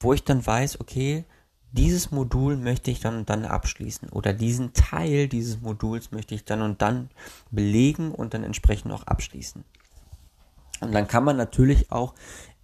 wo 0.00 0.12
ich 0.12 0.24
dann 0.24 0.44
weiß, 0.44 0.80
okay, 0.80 1.24
dieses 1.72 2.10
Modul 2.10 2.56
möchte 2.56 2.90
ich 2.90 3.00
dann 3.00 3.16
und 3.16 3.30
dann 3.30 3.44
abschließen 3.44 4.08
oder 4.10 4.32
diesen 4.32 4.72
Teil 4.72 5.28
dieses 5.28 5.60
Moduls 5.60 6.12
möchte 6.12 6.34
ich 6.34 6.44
dann 6.44 6.62
und 6.62 6.80
dann 6.80 7.10
belegen 7.50 8.12
und 8.12 8.32
dann 8.32 8.44
entsprechend 8.44 8.92
auch 8.92 9.02
abschließen. 9.02 9.64
Und 10.84 10.92
dann 10.92 11.08
kann 11.08 11.24
man 11.24 11.36
natürlich 11.36 11.90
auch 11.90 12.14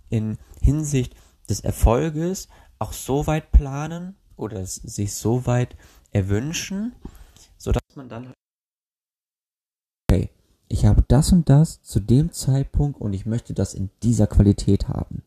in 0.08 0.38
Hinsicht 0.60 1.14
des 1.48 1.60
Erfolges 1.60 2.48
auch 2.78 2.92
so 2.92 3.26
weit 3.26 3.52
planen 3.52 4.16
oder 4.36 4.64
sich 4.64 5.14
so 5.14 5.46
weit 5.46 5.76
erwünschen, 6.12 6.92
sodass 7.56 7.82
man 7.94 8.08
dann 8.08 8.32
okay, 10.10 10.30
ich 10.68 10.86
habe 10.86 11.04
das 11.06 11.32
und 11.32 11.48
das 11.48 11.82
zu 11.82 12.00
dem 12.00 12.32
Zeitpunkt 12.32 13.00
und 13.00 13.12
ich 13.12 13.26
möchte 13.26 13.54
das 13.54 13.74
in 13.74 13.90
dieser 14.02 14.26
Qualität 14.26 14.88
haben. 14.88 15.22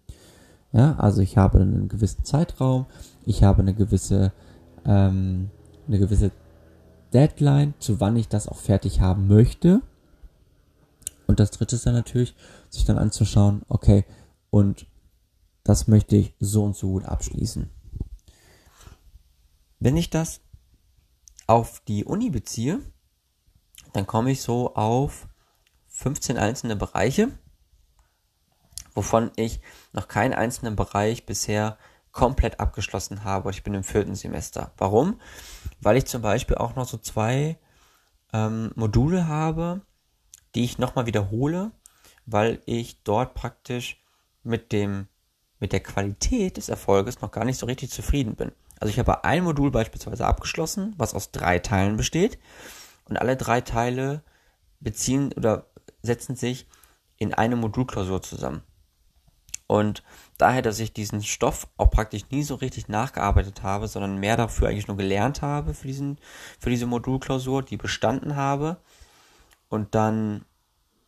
Ja, 0.71 0.95
also 0.95 1.21
ich 1.21 1.37
habe 1.37 1.59
einen 1.59 1.87
gewissen 1.87 2.25
Zeitraum, 2.25 2.87
ich 3.25 3.43
habe 3.43 3.61
eine 3.61 3.75
gewisse, 3.75 4.33
ähm, 4.85 5.51
eine 5.87 5.99
gewisse 5.99 6.31
Deadline, 7.13 7.75
zu 7.77 7.99
wann 7.99 8.15
ich 8.15 8.27
das 8.27 8.47
auch 8.47 8.57
fertig 8.57 8.99
haben 8.99 9.27
möchte. 9.27 9.81
Und 11.27 11.39
das 11.39 11.51
dritte 11.51 11.75
ist 11.75 11.85
dann 11.85 11.93
natürlich, 11.93 12.33
sich 12.73 12.85
dann 12.85 12.97
anzuschauen, 12.97 13.63
okay, 13.67 14.05
und 14.49 14.87
das 15.63 15.87
möchte 15.87 16.15
ich 16.15 16.35
so 16.39 16.63
und 16.63 16.75
so 16.75 16.91
gut 16.91 17.05
abschließen. 17.05 17.69
Wenn 19.79 19.97
ich 19.97 20.09
das 20.09 20.41
auf 21.47 21.81
die 21.81 22.05
Uni 22.05 22.29
beziehe, 22.29 22.79
dann 23.93 24.07
komme 24.07 24.31
ich 24.31 24.41
so 24.41 24.75
auf 24.75 25.27
15 25.87 26.37
einzelne 26.37 26.75
Bereiche 26.75 27.31
wovon 28.95 29.31
ich 29.35 29.61
noch 29.91 30.07
keinen 30.07 30.33
einzelnen 30.33 30.75
Bereich 30.75 31.25
bisher 31.25 31.77
komplett 32.11 32.59
abgeschlossen 32.59 33.23
habe. 33.23 33.49
Ich 33.51 33.63
bin 33.63 33.73
im 33.73 33.83
vierten 33.83 34.15
Semester. 34.15 34.71
Warum? 34.77 35.19
Weil 35.81 35.97
ich 35.97 36.05
zum 36.05 36.21
Beispiel 36.21 36.57
auch 36.57 36.75
noch 36.75 36.87
so 36.87 36.97
zwei 36.97 37.57
ähm, 38.31 38.71
Module 38.75 39.27
habe, 39.27 39.81
die 40.55 40.63
ich 40.63 40.77
nochmal 40.77 41.05
wiederhole, 41.05 41.71
weil 42.25 42.61
ich 42.65 43.03
dort 43.03 43.33
praktisch 43.33 44.01
mit 44.43 44.71
dem 44.71 45.07
mit 45.59 45.71
der 45.71 45.79
Qualität 45.79 46.57
des 46.57 46.67
Erfolges 46.67 47.21
noch 47.21 47.31
gar 47.31 47.45
nicht 47.45 47.57
so 47.57 47.65
richtig 47.65 47.89
zufrieden 47.89 48.35
bin. 48.35 48.51
Also 48.81 48.91
ich 48.91 48.99
habe 48.99 49.23
ein 49.23 49.45
Modul 49.45 49.71
beispielsweise 49.71 50.25
abgeschlossen, 50.25 50.93
was 50.97 51.13
aus 51.13 51.31
drei 51.31 51.59
Teilen 51.59 51.95
besteht 51.95 52.37
und 53.05 53.15
alle 53.15 53.37
drei 53.37 53.61
Teile 53.61 54.23
beziehen 54.81 55.31
oder 55.37 55.67
setzen 56.01 56.35
sich 56.35 56.67
in 57.15 57.33
eine 57.33 57.55
Modulklausur 57.55 58.21
zusammen. 58.21 58.61
Und 59.67 60.03
daher, 60.37 60.61
dass 60.61 60.79
ich 60.79 60.91
diesen 60.91 61.23
Stoff 61.23 61.67
auch 61.77 61.89
praktisch 61.89 62.29
nie 62.29 62.43
so 62.43 62.55
richtig 62.55 62.89
nachgearbeitet 62.89 63.63
habe, 63.63 63.87
sondern 63.87 64.17
mehr 64.17 64.35
dafür 64.35 64.67
eigentlich 64.67 64.89
nur 64.89 64.97
gelernt 64.97 65.41
habe 65.41 65.73
für, 65.73 65.87
diesen, 65.87 66.19
für 66.59 66.69
diese 66.69 66.85
Modulklausur, 66.85 67.63
die 67.63 67.77
bestanden 67.77 68.35
habe 68.35 68.77
und 69.69 69.95
dann 69.95 70.43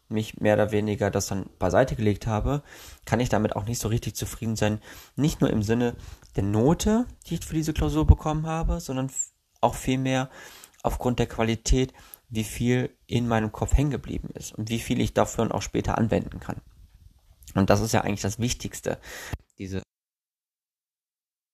mich 0.08 0.40
mehr 0.40 0.54
oder 0.54 0.72
weniger 0.72 1.10
das 1.10 1.28
dann 1.28 1.50
beiseite 1.58 1.96
gelegt 1.96 2.28
habe, 2.28 2.64
kann 3.06 3.20
ich 3.20 3.30
damit 3.30 3.56
auch 3.56 3.66
nicht 3.66 3.80
so 3.80 3.88
richtig 3.88 4.16
zufrieden 4.16 4.56
sein. 4.56 4.82
Nicht 5.16 5.42
nur 5.42 5.50
im 5.50 5.64
Sinne 5.64 5.96
der 6.36 6.44
Note, 6.44 7.06
die 7.28 7.36
ich 7.36 7.46
für 7.46 7.56
diese 7.56 7.74
Klausur 7.74 8.06
bekommen 8.06 8.46
habe, 8.46 8.80
sondern 8.80 9.12
auch 9.62 9.76
vielmehr 9.76 10.30
aufgrund 10.84 11.20
der 11.20 11.28
Qualität, 11.28 11.94
wie 12.30 12.44
viel 12.44 12.96
in 13.08 13.28
meinem 13.28 13.52
Kopf 13.52 13.74
hängen 13.74 13.92
geblieben 13.92 14.30
ist 14.34 14.54
und 14.54 14.70
wie 14.70 14.80
viel 14.80 15.00
ich 15.00 15.14
dafür 15.14 15.54
auch 15.54 15.62
später 15.62 15.98
anwenden 15.98 16.40
kann. 16.40 16.62
Und 17.56 17.70
das 17.70 17.82
ist 17.82 17.94
ja 17.94 18.02
eigentlich 18.02 18.22
das 18.22 18.40
Wichtigste. 18.40 19.00
Diese 19.58 19.82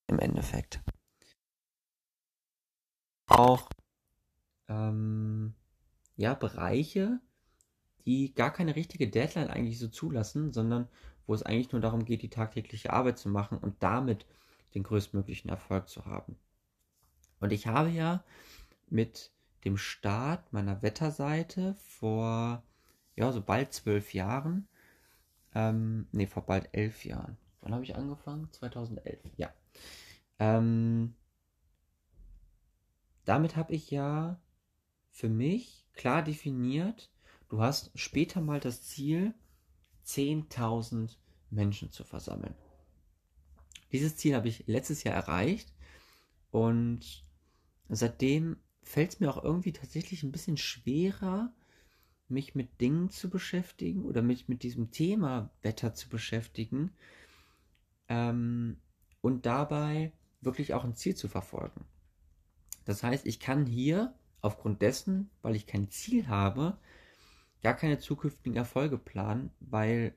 im 0.07 0.19
Endeffekt. 0.19 0.81
Auch 3.27 3.69
ähm, 4.67 5.53
ja, 6.15 6.33
Bereiche, 6.33 7.19
die 8.05 8.33
gar 8.33 8.51
keine 8.51 8.75
richtige 8.75 9.07
Deadline 9.07 9.49
eigentlich 9.49 9.79
so 9.79 9.87
zulassen, 9.87 10.53
sondern 10.53 10.87
wo 11.27 11.33
es 11.33 11.43
eigentlich 11.43 11.71
nur 11.71 11.81
darum 11.81 12.05
geht, 12.05 12.21
die 12.21 12.29
tagtägliche 12.29 12.93
Arbeit 12.93 13.17
zu 13.17 13.29
machen 13.29 13.57
und 13.57 13.75
damit 13.81 14.25
den 14.73 14.83
größtmöglichen 14.83 15.49
Erfolg 15.49 15.89
zu 15.89 16.05
haben. 16.05 16.35
Und 17.39 17.51
ich 17.51 17.67
habe 17.67 17.89
ja 17.89 18.23
mit 18.89 19.31
dem 19.65 19.77
Start 19.77 20.51
meiner 20.53 20.81
Wetterseite 20.81 21.75
vor 21.75 22.63
ja 23.15 23.31
so 23.31 23.41
bald 23.41 23.73
zwölf 23.73 24.13
Jahren 24.13 24.67
ähm, 25.53 26.07
nee, 26.11 26.27
vor 26.27 26.45
bald 26.45 26.69
elf 26.71 27.05
Jahren. 27.05 27.37
Wann 27.61 27.73
habe 27.73 27.83
ich 27.83 27.95
angefangen? 27.95 28.49
2011, 28.51 29.19
ja. 29.37 29.53
Ähm, 30.39 31.15
damit 33.25 33.55
habe 33.55 33.73
ich 33.73 33.91
ja 33.91 34.39
für 35.11 35.29
mich 35.29 35.85
klar 35.93 36.23
definiert, 36.23 37.11
du 37.51 37.61
hast 37.61 37.91
später 37.95 38.39
mal 38.39 38.61
das 38.61 38.81
Ziel, 38.81 39.33
10.000 40.07 41.17
Menschen 41.49 41.91
zu 41.91 42.05
versammeln. 42.05 42.55
Dieses 43.91 44.15
Ziel 44.15 44.35
habe 44.35 44.47
ich 44.47 44.65
letztes 44.67 45.03
Jahr 45.03 45.15
erreicht 45.15 45.73
und 46.49 47.25
seitdem 47.89 48.55
fällt 48.83 49.13
es 49.13 49.19
mir 49.19 49.29
auch 49.29 49.43
irgendwie 49.43 49.73
tatsächlich 49.73 50.23
ein 50.23 50.31
bisschen 50.31 50.55
schwerer, 50.55 51.53
mich 52.29 52.55
mit 52.55 52.79
Dingen 52.79 53.09
zu 53.09 53.29
beschäftigen 53.29 54.05
oder 54.05 54.21
mich 54.21 54.47
mit 54.47 54.63
diesem 54.63 54.91
Thema 54.91 55.51
Wetter 55.61 55.93
zu 55.93 56.07
beschäftigen 56.07 56.93
ähm, 58.07 58.77
und 59.19 59.45
dabei 59.45 60.13
wirklich 60.39 60.73
auch 60.73 60.85
ein 60.85 60.95
Ziel 60.95 61.15
zu 61.15 61.27
verfolgen. 61.27 61.83
Das 62.85 63.03
heißt, 63.03 63.25
ich 63.25 63.41
kann 63.41 63.65
hier 63.65 64.15
aufgrund 64.39 64.81
dessen, 64.81 65.29
weil 65.41 65.57
ich 65.57 65.67
kein 65.67 65.89
Ziel 65.89 66.29
habe, 66.29 66.77
gar 67.61 67.75
keine 67.75 67.99
zukünftigen 67.99 68.57
Erfolge 68.57 68.97
planen, 68.97 69.51
weil 69.59 70.13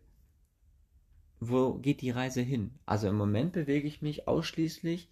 wo 1.41 1.75
geht 1.75 2.01
die 2.01 2.11
Reise 2.11 2.41
hin? 2.41 2.71
Also 2.87 3.09
im 3.09 3.17
Moment 3.17 3.53
bewege 3.53 3.87
ich 3.87 4.03
mich 4.03 4.27
ausschließlich 4.29 5.09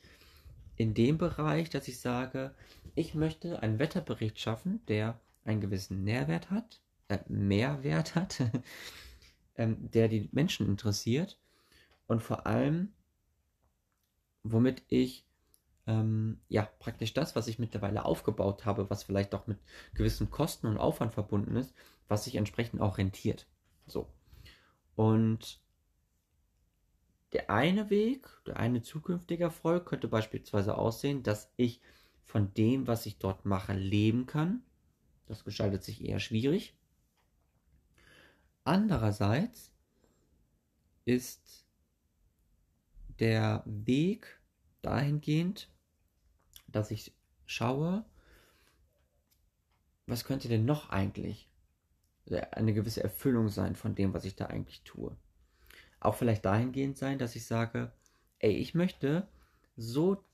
in 0.76 0.94
dem 0.94 1.18
Bereich, 1.18 1.68
dass 1.70 1.88
ich 1.88 2.00
sage, 2.00 2.54
ich 2.94 3.14
möchte 3.14 3.62
einen 3.62 3.78
Wetterbericht 3.78 4.40
schaffen, 4.40 4.80
der 4.88 5.20
einen 5.44 5.60
gewissen 5.60 6.04
Nährwert 6.04 6.50
hat, 6.50 6.80
äh, 7.08 7.18
Mehrwert 7.28 8.14
hat, 8.14 8.42
ähm, 9.56 9.90
der 9.90 10.08
die 10.08 10.28
Menschen 10.32 10.66
interessiert 10.66 11.38
und 12.06 12.22
vor 12.22 12.46
allem, 12.46 12.92
womit 14.42 14.82
ich 14.88 15.26
ähm, 15.86 16.40
ja 16.48 16.68
praktisch 16.78 17.14
das, 17.14 17.34
was 17.34 17.48
ich 17.48 17.58
mittlerweile 17.58 18.04
aufgebaut 18.04 18.64
habe, 18.64 18.88
was 18.90 19.02
vielleicht 19.02 19.34
auch 19.34 19.46
mit 19.46 19.58
gewissen 19.94 20.30
Kosten 20.30 20.66
und 20.66 20.78
Aufwand 20.78 21.12
verbunden 21.12 21.56
ist, 21.56 21.74
was 22.08 22.24
sich 22.24 22.36
entsprechend 22.36 22.80
auch 22.80 22.98
rentiert. 22.98 23.46
So. 23.86 24.08
Und 24.94 25.60
der 27.32 27.50
eine 27.50 27.90
Weg, 27.90 28.28
der 28.46 28.58
eine 28.58 28.82
zukünftige 28.82 29.44
Erfolg 29.44 29.86
könnte 29.86 30.08
beispielsweise 30.08 30.76
aussehen, 30.76 31.22
dass 31.22 31.50
ich 31.56 31.80
von 32.24 32.52
dem, 32.54 32.86
was 32.86 33.06
ich 33.06 33.18
dort 33.18 33.44
mache, 33.44 33.72
leben 33.72 34.26
kann. 34.26 34.62
Das 35.26 35.44
gestaltet 35.44 35.82
sich 35.82 36.04
eher 36.04 36.20
schwierig. 36.20 36.74
Andererseits 38.64 39.72
ist 41.04 41.66
der 43.18 43.62
Weg 43.66 44.40
dahingehend, 44.82 45.71
dass 46.72 46.90
ich 46.90 47.14
schaue, 47.46 48.04
was 50.06 50.24
könnte 50.24 50.48
denn 50.48 50.64
noch 50.64 50.90
eigentlich 50.90 51.48
eine 52.52 52.72
gewisse 52.72 53.02
Erfüllung 53.02 53.48
sein 53.48 53.76
von 53.76 53.94
dem, 53.94 54.14
was 54.14 54.24
ich 54.24 54.36
da 54.36 54.46
eigentlich 54.46 54.82
tue. 54.82 55.16
Auch 56.00 56.14
vielleicht 56.14 56.44
dahingehend 56.44 56.96
sein, 56.96 57.18
dass 57.18 57.36
ich 57.36 57.46
sage, 57.46 57.92
ey, 58.38 58.52
ich 58.52 58.74
möchte 58.74 59.28
so 59.76 60.24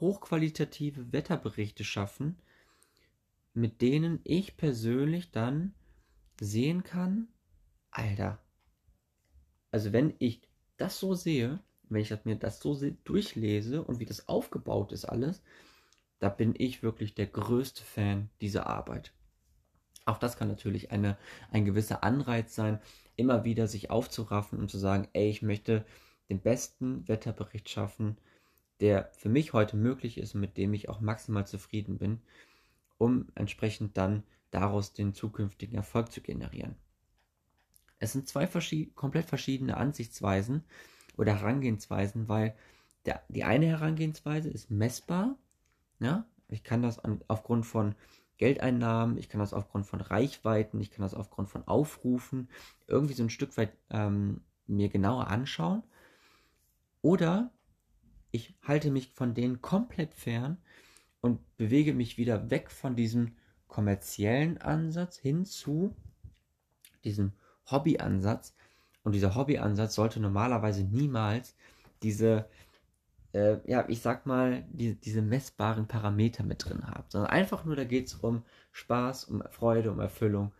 hochqualitative 0.00 1.12
Wetterberichte 1.12 1.84
schaffen, 1.84 2.36
mit 3.54 3.80
denen 3.80 4.20
ich 4.24 4.56
persönlich 4.56 5.30
dann 5.30 5.74
sehen 6.40 6.82
kann, 6.82 7.28
Alter, 7.90 8.38
also 9.70 9.92
wenn 9.92 10.14
ich 10.18 10.42
das 10.76 10.98
so 10.98 11.14
sehe, 11.14 11.60
wenn 11.88 12.00
ich 12.00 12.12
mir 12.24 12.36
das 12.36 12.60
so 12.60 12.78
durchlese 13.04 13.82
und 13.82 14.00
wie 14.00 14.06
das 14.06 14.28
aufgebaut 14.28 14.92
ist 14.92 15.04
alles, 15.04 15.42
da 16.18 16.28
bin 16.28 16.54
ich 16.56 16.82
wirklich 16.82 17.14
der 17.14 17.26
größte 17.26 17.82
Fan 17.82 18.30
dieser 18.40 18.66
Arbeit. 18.66 19.12
Auch 20.04 20.18
das 20.18 20.36
kann 20.36 20.48
natürlich 20.48 20.92
eine, 20.92 21.18
ein 21.50 21.64
gewisser 21.64 22.04
Anreiz 22.04 22.54
sein, 22.54 22.80
immer 23.16 23.44
wieder 23.44 23.66
sich 23.66 23.90
aufzuraffen 23.90 24.58
und 24.58 24.70
zu 24.70 24.78
sagen, 24.78 25.08
ey, 25.12 25.28
ich 25.28 25.42
möchte 25.42 25.84
den 26.28 26.40
besten 26.40 27.06
Wetterbericht 27.08 27.68
schaffen, 27.68 28.16
der 28.80 29.10
für 29.12 29.28
mich 29.28 29.52
heute 29.52 29.76
möglich 29.76 30.18
ist 30.18 30.34
mit 30.34 30.56
dem 30.56 30.74
ich 30.74 30.88
auch 30.88 31.00
maximal 31.00 31.46
zufrieden 31.46 31.98
bin, 31.98 32.20
um 32.98 33.26
entsprechend 33.34 33.96
dann 33.96 34.22
daraus 34.50 34.92
den 34.92 35.14
zukünftigen 35.14 35.76
Erfolg 35.76 36.12
zu 36.12 36.20
generieren. 36.20 36.76
Es 37.98 38.12
sind 38.12 38.28
zwei 38.28 38.46
verschied 38.46 38.94
komplett 38.94 39.26
verschiedene 39.26 39.76
Ansichtsweisen 39.76 40.64
oder 41.16 41.34
Herangehensweisen, 41.36 42.28
weil 42.28 42.54
der, 43.04 43.22
die 43.28 43.44
eine 43.44 43.66
Herangehensweise 43.66 44.48
ist 44.48 44.70
messbar. 44.70 45.36
Ja? 45.98 46.26
Ich 46.48 46.64
kann 46.64 46.82
das 46.82 46.98
an, 46.98 47.20
aufgrund 47.28 47.66
von 47.66 47.94
Geldeinnahmen, 48.38 49.16
ich 49.16 49.28
kann 49.28 49.40
das 49.40 49.54
aufgrund 49.54 49.86
von 49.86 50.00
Reichweiten, 50.00 50.80
ich 50.80 50.90
kann 50.90 51.02
das 51.02 51.14
aufgrund 51.14 51.48
von 51.48 51.66
Aufrufen 51.66 52.48
irgendwie 52.86 53.14
so 53.14 53.22
ein 53.22 53.30
Stück 53.30 53.56
weit 53.56 53.72
ähm, 53.90 54.42
mir 54.66 54.88
genauer 54.88 55.28
anschauen. 55.28 55.82
Oder 57.00 57.50
ich 58.30 58.54
halte 58.62 58.90
mich 58.90 59.12
von 59.12 59.34
denen 59.34 59.62
komplett 59.62 60.14
fern 60.14 60.58
und 61.20 61.56
bewege 61.56 61.94
mich 61.94 62.18
wieder 62.18 62.50
weg 62.50 62.70
von 62.70 62.96
diesem 62.96 63.36
kommerziellen 63.68 64.58
Ansatz 64.58 65.16
hin 65.16 65.44
zu 65.44 65.94
diesem 67.04 67.32
Hobbyansatz. 67.70 68.55
Und 69.06 69.12
dieser 69.12 69.36
Hobbyansatz 69.36 69.94
sollte 69.94 70.18
normalerweise 70.18 70.82
niemals 70.82 71.54
diese, 72.02 72.48
äh, 73.32 73.58
ja, 73.64 73.88
ich 73.88 74.00
sag 74.00 74.26
mal, 74.26 74.64
die, 74.72 74.96
diese 74.96 75.22
messbaren 75.22 75.86
Parameter 75.86 76.42
mit 76.42 76.64
drin 76.64 76.84
haben, 76.88 77.04
sondern 77.06 77.30
einfach 77.30 77.64
nur, 77.64 77.76
da 77.76 77.84
geht 77.84 78.08
es 78.08 78.14
um 78.14 78.42
Spaß, 78.72 79.26
um 79.26 79.44
Freude, 79.48 79.92
um 79.92 80.00
Erfüllung. 80.00 80.52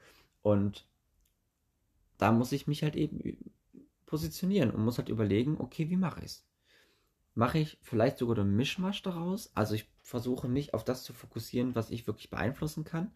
Und 0.43 0.87
da 2.19 2.31
muss 2.31 2.53
ich 2.53 2.69
mich 2.69 2.85
halt 2.85 2.95
eben 2.95 3.37
positionieren 4.07 4.71
und 4.71 4.85
muss 4.85 4.99
halt 4.99 5.09
überlegen, 5.09 5.57
okay, 5.59 5.91
wie 5.91 5.97
mache 5.97 6.21
ich 6.21 6.27
es? 6.27 6.47
Mache 7.35 7.59
ich 7.59 7.79
vielleicht 7.83 8.19
sogar 8.19 8.39
einen 8.39 8.55
Mischmasch 8.55 9.03
daraus? 9.03 9.51
Also 9.57 9.75
ich 9.75 9.91
versuche 10.03 10.47
mich 10.47 10.73
auf 10.73 10.85
das 10.85 11.03
zu 11.03 11.13
fokussieren, 11.13 11.75
was 11.75 11.91
ich 11.91 12.07
wirklich 12.07 12.31
beeinflussen 12.31 12.85
kann 12.85 13.11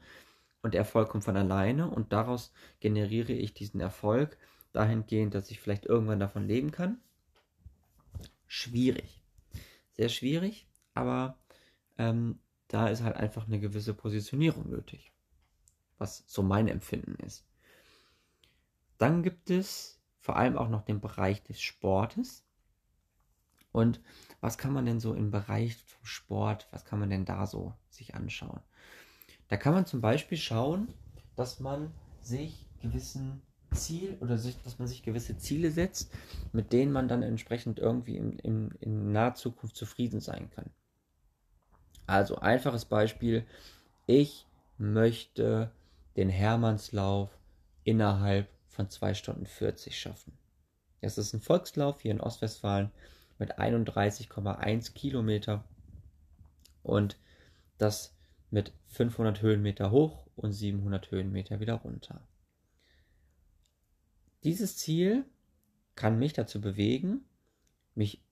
und 0.62 0.74
der 0.74 0.80
Erfolg 0.80 1.08
kommt 1.08 1.22
von 1.22 1.36
alleine 1.36 1.88
und 1.88 2.12
daraus 2.12 2.52
generiere 2.80 3.32
ich 3.32 3.54
diesen 3.54 3.78
Erfolg 3.78 4.36
dahingehend, 4.72 5.34
dass 5.34 5.50
ich 5.50 5.60
vielleicht 5.60 5.86
irgendwann 5.86 6.20
davon 6.20 6.46
leben 6.46 6.70
kann. 6.70 7.00
Schwierig. 8.46 9.22
Sehr 9.92 10.08
schwierig, 10.08 10.66
aber 10.94 11.38
ähm, 11.98 12.38
da 12.68 12.88
ist 12.88 13.02
halt 13.02 13.16
einfach 13.16 13.46
eine 13.46 13.60
gewisse 13.60 13.94
Positionierung 13.94 14.70
nötig, 14.70 15.12
was 15.98 16.24
so 16.26 16.42
mein 16.42 16.68
Empfinden 16.68 17.14
ist. 17.24 17.44
Dann 18.98 19.22
gibt 19.22 19.50
es 19.50 20.00
vor 20.18 20.36
allem 20.36 20.56
auch 20.56 20.68
noch 20.68 20.82
den 20.82 21.00
Bereich 21.00 21.42
des 21.42 21.60
Sportes. 21.60 22.44
Und 23.72 24.00
was 24.40 24.58
kann 24.58 24.72
man 24.72 24.84
denn 24.84 25.00
so 25.00 25.14
im 25.14 25.30
Bereich 25.30 25.76
vom 25.76 26.04
Sport, 26.04 26.68
was 26.70 26.84
kann 26.84 27.00
man 27.00 27.10
denn 27.10 27.24
da 27.24 27.46
so 27.46 27.74
sich 27.88 28.14
anschauen? 28.14 28.60
Da 29.48 29.56
kann 29.56 29.74
man 29.74 29.86
zum 29.86 30.00
Beispiel 30.00 30.38
schauen, 30.38 30.92
dass 31.36 31.60
man 31.60 31.92
sich 32.20 32.68
gewissen 32.80 33.42
Ziel 33.70 34.16
oder 34.20 34.38
sich, 34.38 34.60
dass 34.62 34.78
man 34.78 34.88
sich 34.88 35.02
gewisse 35.02 35.36
Ziele 35.38 35.70
setzt, 35.70 36.12
mit 36.52 36.72
denen 36.72 36.92
man 36.92 37.08
dann 37.08 37.22
entsprechend 37.22 37.78
irgendwie 37.78 38.16
in, 38.16 38.38
in, 38.38 38.70
in 38.80 39.12
naher 39.12 39.34
Zukunft 39.34 39.76
zufrieden 39.76 40.20
sein 40.20 40.50
kann. 40.50 40.70
Also 42.06 42.38
einfaches 42.38 42.84
Beispiel, 42.84 43.46
ich 44.06 44.46
möchte 44.78 45.70
den 46.16 46.28
Hermannslauf 46.28 47.30
innerhalb 47.84 48.48
von 48.68 48.90
2 48.90 49.14
Stunden 49.14 49.46
40 49.46 49.98
schaffen. 49.98 50.32
Das 51.00 51.18
ist 51.18 51.32
ein 51.32 51.40
Volkslauf 51.40 52.00
hier 52.00 52.10
in 52.10 52.20
Ostwestfalen 52.20 52.90
mit 53.38 53.58
31,1 53.58 54.92
Kilometer 54.92 55.64
und 56.82 57.16
das 57.78 58.14
mit 58.50 58.72
500 58.88 59.40
Höhenmeter 59.42 59.90
hoch 59.90 60.26
und 60.36 60.52
700 60.52 61.10
Höhenmeter 61.10 61.60
wieder 61.60 61.74
runter. 61.74 62.20
Dieses 64.44 64.76
Ziel 64.76 65.24
kann 65.94 66.18
mich 66.18 66.32
dazu 66.32 66.60
bewegen, 66.60 67.24
mich 67.94 68.22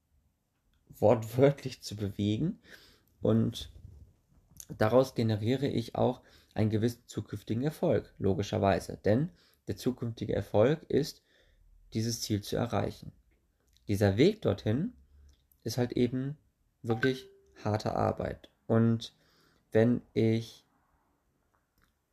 wortwörtlich 0.99 1.83
zu 1.83 1.97
bewegen 1.97 2.59
und 3.21 3.71
daraus 4.79 5.15
generiere 5.15 5.67
ich 5.67 5.95
auch 5.95 6.23
einen 6.55 6.71
gewissen 6.71 7.03
zukünftigen 7.07 7.63
Erfolg, 7.63 8.13
logischerweise. 8.19 8.99
Denn 9.05 9.31
der 9.67 9.77
zukünftige 9.77 10.35
Erfolg 10.35 10.83
ist, 10.89 11.23
dieses 11.95 12.21
Ziel 12.21 12.43
zu 12.43 12.57
erreichen. 12.57 13.13
Dieser 13.87 14.17
Weg 14.17 14.43
dorthin 14.43 14.93
ist 15.63 15.79
halt 15.79 15.93
eben 15.93 16.37
wirklich 16.83 17.29
harte 17.65 17.95
Arbeit. 17.95 18.51
Und 18.67 19.15
wenn 19.73 20.03
ich 20.13 20.65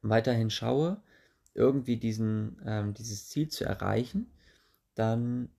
weiterhin 0.01 0.49
schaue, 0.49 1.01
irgendwie 1.55 1.97
diesen, 1.97 2.61
ähm, 2.65 2.93
dieses 2.93 3.29
Ziel 3.29 3.49
zu 3.49 3.65
erreichen, 3.65 4.29
dann 4.93 5.49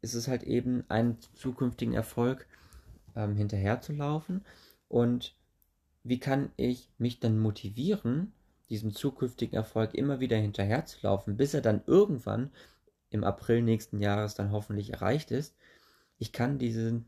ist 0.00 0.14
es 0.14 0.28
halt 0.28 0.42
eben 0.42 0.84
einen 0.88 1.18
zukünftigen 1.34 1.94
Erfolg 1.94 2.46
ähm, 3.14 3.36
hinterherzulaufen. 3.36 4.44
Und 4.88 5.34
wie 6.02 6.18
kann 6.18 6.50
ich 6.56 6.90
mich 6.98 7.20
dann 7.20 7.38
motivieren, 7.38 8.32
diesem 8.70 8.92
zukünftigen 8.94 9.56
Erfolg 9.56 9.94
immer 9.94 10.20
wieder 10.20 10.36
hinterherzulaufen, 10.36 11.36
bis 11.36 11.54
er 11.54 11.62
dann 11.62 11.82
irgendwann 11.86 12.50
im 13.10 13.24
April 13.24 13.62
nächsten 13.62 14.00
Jahres 14.00 14.34
dann 14.34 14.50
hoffentlich 14.50 14.92
erreicht 14.92 15.30
ist? 15.30 15.54
Ich 16.18 16.32
kann 16.32 16.58
diesen 16.58 17.06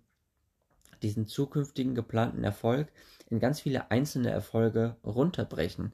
diesen 1.02 1.26
zukünftigen 1.26 1.94
geplanten 1.94 2.44
Erfolg 2.44 2.88
in 3.28 3.38
ganz 3.38 3.60
viele 3.60 3.90
einzelne 3.90 4.30
Erfolge 4.30 4.96
runterbrechen. 5.04 5.92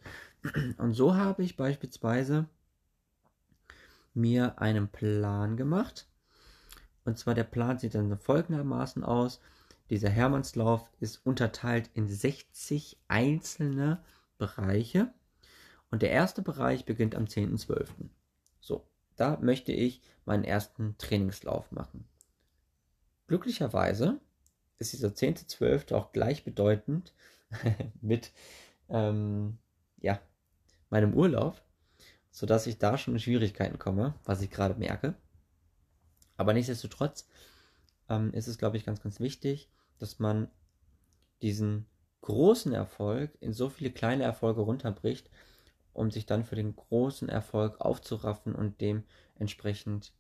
Und 0.79 0.95
so 0.95 1.15
habe 1.15 1.43
ich 1.43 1.57
beispielsweise 1.57 2.49
mir 4.15 4.59
einen 4.61 4.89
Plan 4.89 5.57
gemacht. 5.57 6.07
Und 7.05 7.19
zwar 7.19 7.35
der 7.35 7.45
Plan 7.45 7.79
sieht 7.79 7.95
dann 7.95 8.19
folgendermaßen 8.19 9.05
aus. 9.05 9.41
dieser 9.91 10.09
Hermannslauf 10.09 10.89
ist 11.01 11.25
unterteilt 11.27 11.91
in 11.95 12.09
60 12.09 12.99
einzelne 13.09 14.03
Bereiche. 14.39 15.13
Und 15.91 16.03
der 16.03 16.11
erste 16.11 16.41
Bereich 16.43 16.85
beginnt 16.85 17.15
am 17.15 17.25
10.12. 17.25 17.87
So, 18.61 18.87
da 19.17 19.39
möchte 19.41 19.73
ich 19.73 20.01
meinen 20.25 20.45
ersten 20.45 20.97
Trainingslauf 20.99 21.71
machen. 21.73 22.07
Glücklicherweise 23.27 24.19
ist 24.79 24.93
dieser 24.93 25.09
10.12. 25.09 25.95
auch 25.95 26.13
gleichbedeutend 26.13 27.13
mit 28.01 28.33
ähm, 28.89 29.59
ja, 29.99 30.21
meinem 30.93 31.15
Urlaub, 31.15 31.61
sodass 32.31 32.67
ich 32.67 32.79
da 32.79 32.97
schon 32.97 33.15
in 33.15 33.21
Schwierigkeiten 33.21 33.79
komme, 33.79 34.15
was 34.25 34.43
ich 34.43 34.51
gerade 34.51 34.75
merke. 34.75 35.15
Aber 36.37 36.53
nichtsdestotrotz 36.53 37.29
ähm, 38.09 38.33
ist 38.33 38.47
es, 38.47 38.59
glaube 38.59 38.77
ich, 38.77 38.85
ganz, 38.85 39.03
ganz 39.03 39.19
wichtig, 39.19 39.71
dass 39.99 40.19
man 40.19 40.49
diesen 41.41 41.87
großen 42.21 42.73
Erfolg 42.73 43.37
in 43.41 43.53
so 43.53 43.69
viele 43.69 43.91
kleine 43.91 44.23
Erfolge 44.23 44.61
runterbricht, 44.61 45.29
um 45.93 46.11
sich 46.11 46.27
dann 46.27 46.45
für 46.45 46.57
den 46.57 46.77
großen 46.77 47.29
Erfolg 47.29 47.81
aufzuraffen 47.81 48.55
und 48.55 48.81
dementsprechend 48.81 50.13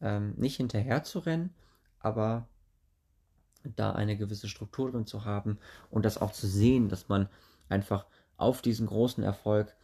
ähm, 0.00 0.34
nicht 0.36 0.56
hinterher 0.56 1.02
zu 1.04 1.20
rennen, 1.20 1.54
aber 1.98 2.48
da 3.62 3.92
eine 3.92 4.16
gewisse 4.16 4.48
Struktur 4.48 4.90
drin 4.90 5.06
zu 5.06 5.24
haben 5.24 5.58
und 5.90 6.04
das 6.04 6.18
auch 6.18 6.32
zu 6.32 6.46
sehen, 6.46 6.88
dass 6.88 7.08
man 7.08 7.28
einfach 7.68 8.06
auf 8.36 8.62
diesen 8.62 8.86
großen 8.86 9.24
Erfolg, 9.24 9.74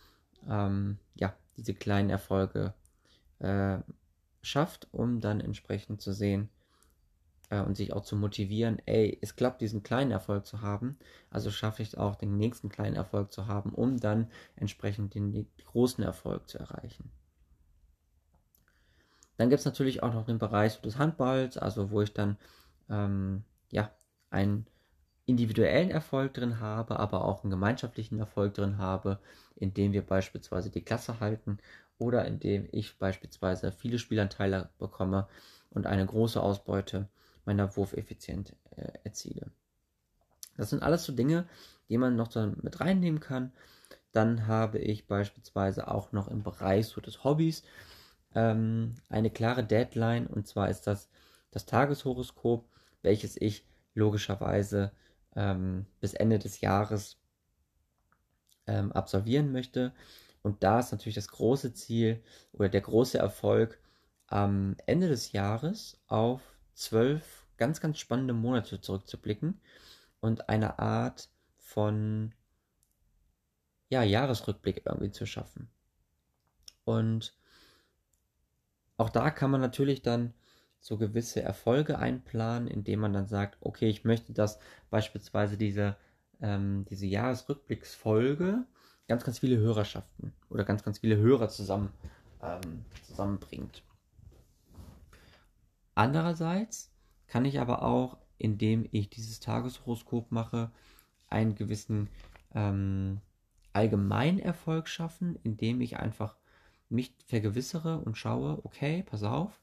ähm, 0.48 0.98
ja, 1.14 1.34
diese 1.56 1.74
kleinen 1.74 2.10
Erfolge 2.10 2.74
äh, 3.38 3.78
schafft, 4.42 4.88
um 4.92 5.20
dann 5.20 5.40
entsprechend 5.40 6.00
zu 6.00 6.12
sehen 6.12 6.48
äh, 7.50 7.60
und 7.60 7.76
sich 7.76 7.92
auch 7.92 8.02
zu 8.02 8.16
motivieren, 8.16 8.80
ey, 8.86 9.18
es 9.20 9.36
klappt, 9.36 9.60
diesen 9.60 9.82
kleinen 9.82 10.10
Erfolg 10.10 10.46
zu 10.46 10.62
haben, 10.62 10.98
also 11.30 11.50
schaffe 11.50 11.82
ich 11.82 11.98
auch 11.98 12.16
den 12.16 12.36
nächsten 12.36 12.68
kleinen 12.68 12.96
Erfolg 12.96 13.32
zu 13.32 13.46
haben, 13.46 13.70
um 13.70 13.98
dann 13.98 14.28
entsprechend 14.56 15.14
den 15.14 15.46
großen 15.66 16.02
Erfolg 16.02 16.48
zu 16.48 16.58
erreichen. 16.58 17.10
Dann 19.36 19.50
gibt 19.50 19.60
es 19.60 19.64
natürlich 19.66 20.02
auch 20.02 20.12
noch 20.12 20.26
den 20.26 20.38
Bereich 20.38 20.80
des 20.80 20.98
Handballs, 20.98 21.56
also 21.56 21.90
wo 21.90 22.00
ich 22.02 22.12
dann 22.12 22.36
ähm, 22.88 23.44
ja 23.70 23.90
einen 24.30 24.66
individuellen 25.26 25.90
Erfolg 25.90 26.34
drin 26.34 26.60
habe, 26.60 26.98
aber 26.98 27.24
auch 27.24 27.42
einen 27.42 27.50
gemeinschaftlichen 27.50 28.18
Erfolg 28.18 28.54
drin 28.54 28.78
habe, 28.78 29.18
indem 29.56 29.92
wir 29.92 30.04
beispielsweise 30.04 30.70
die 30.70 30.82
Klasse 30.82 31.20
halten 31.20 31.58
oder 31.98 32.24
indem 32.24 32.68
ich 32.72 32.98
beispielsweise 32.98 33.72
viele 33.72 33.98
Spielanteile 33.98 34.70
bekomme 34.78 35.28
und 35.70 35.86
eine 35.86 36.04
große 36.04 36.42
Ausbeute 36.42 37.08
meiner 37.44 37.76
Wurfeffizienz 37.76 38.52
äh, 38.76 38.92
erziele. 39.04 39.50
Das 40.56 40.70
sind 40.70 40.82
alles 40.82 41.04
so 41.04 41.12
Dinge, 41.12 41.46
die 41.88 41.98
man 41.98 42.16
noch 42.16 42.34
mit 42.62 42.80
reinnehmen 42.80 43.20
kann. 43.20 43.52
Dann 44.10 44.46
habe 44.46 44.78
ich 44.78 45.06
beispielsweise 45.06 45.88
auch 45.88 46.12
noch 46.12 46.28
im 46.28 46.42
Bereich 46.42 46.88
so 46.88 47.00
des 47.00 47.24
Hobbys 47.24 47.62
ähm, 48.34 48.96
eine 49.08 49.30
klare 49.30 49.64
Deadline 49.64 50.26
und 50.26 50.46
zwar 50.46 50.68
ist 50.68 50.86
das 50.86 51.08
das 51.52 51.66
Tageshoroskop, 51.66 52.64
welches 53.02 53.40
ich 53.40 53.64
logischerweise 53.94 54.90
ähm, 55.36 55.86
bis 56.00 56.14
Ende 56.14 56.38
des 56.38 56.60
Jahres 56.60 57.18
ähm, 58.66 58.92
absolvieren 58.92 59.52
möchte. 59.52 59.92
Und 60.42 60.62
da 60.62 60.80
ist 60.80 60.92
natürlich 60.92 61.14
das 61.14 61.28
große 61.28 61.72
Ziel 61.72 62.22
oder 62.52 62.68
der 62.68 62.80
große 62.80 63.18
Erfolg 63.18 63.78
am 64.26 64.76
Ende 64.86 65.08
des 65.08 65.32
Jahres 65.32 66.00
auf 66.08 66.40
zwölf 66.74 67.46
ganz, 67.58 67.80
ganz 67.80 67.98
spannende 67.98 68.34
Monate 68.34 68.80
zurückzublicken 68.80 69.60
und 70.20 70.48
eine 70.48 70.78
Art 70.78 71.28
von 71.58 72.34
ja, 73.88 74.02
Jahresrückblick 74.02 74.82
irgendwie 74.86 75.10
zu 75.10 75.26
schaffen. 75.26 75.68
Und 76.84 77.36
auch 78.96 79.10
da 79.10 79.30
kann 79.30 79.50
man 79.50 79.60
natürlich 79.60 80.02
dann 80.02 80.34
so 80.82 80.98
gewisse 80.98 81.40
Erfolge 81.40 81.98
einplanen, 81.98 82.66
indem 82.66 83.00
man 83.00 83.12
dann 83.12 83.28
sagt, 83.28 83.56
okay, 83.60 83.88
ich 83.88 84.04
möchte, 84.04 84.32
dass 84.32 84.58
beispielsweise 84.90 85.56
diese, 85.56 85.96
ähm, 86.40 86.84
diese 86.90 87.06
Jahresrückblicksfolge 87.06 88.66
ganz, 89.06 89.24
ganz 89.24 89.38
viele 89.38 89.58
Hörerschaften 89.58 90.32
oder 90.50 90.64
ganz, 90.64 90.82
ganz 90.82 90.98
viele 90.98 91.16
Hörer 91.16 91.48
zusammen, 91.48 91.90
ähm, 92.42 92.84
zusammenbringt. 93.06 93.84
Andererseits 95.94 96.92
kann 97.28 97.44
ich 97.44 97.60
aber 97.60 97.82
auch, 97.82 98.18
indem 98.38 98.88
ich 98.90 99.08
dieses 99.08 99.38
Tageshoroskop 99.38 100.32
mache, 100.32 100.72
einen 101.30 101.54
gewissen 101.54 102.08
ähm, 102.56 103.20
Allgemeinerfolg 103.72 104.88
schaffen, 104.88 105.38
indem 105.44 105.80
ich 105.80 105.98
einfach 105.98 106.36
mich 106.88 107.14
vergewissere 107.24 107.98
und 107.98 108.18
schaue, 108.18 108.58
okay, 108.64 109.04
pass 109.04 109.22
auf, 109.22 109.61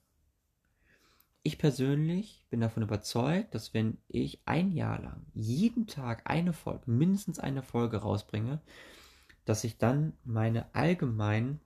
ich 1.43 1.58
persönlich 1.58 2.45
bin 2.49 2.60
davon 2.60 2.84
überzeugt, 2.84 3.56
dass 3.56 3.73
wenn 3.73 3.97
ich 4.08 4.41
ein 4.45 4.71
Jahr 4.71 5.02
lang 5.02 5.25
jeden 5.34 5.88
Tag 5.88 6.30
eine 6.30 6.54
Folge, 6.54 6.91
mindestens 6.91 7.39
eine 7.39 7.63
Folge 7.63 7.97
rausbringe, 7.97 8.62
dass 9.45 9.62
sich 9.62 9.78
dann 9.78 10.13
meine 10.25 10.73
allgemein, 10.75 11.60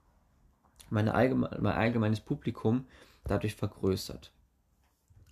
meine 0.90 1.14
allgemein, 1.14 1.60
mein 1.60 1.74
allgemeines 1.74 2.20
Publikum 2.20 2.86
dadurch 3.24 3.56
vergrößert. 3.56 4.32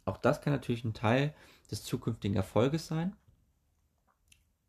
Auch 0.04 0.16
das 0.16 0.40
kann 0.40 0.52
natürlich 0.52 0.84
ein 0.84 0.94
Teil 0.94 1.32
des 1.70 1.84
zukünftigen 1.84 2.36
Erfolges 2.36 2.88
sein. 2.88 3.14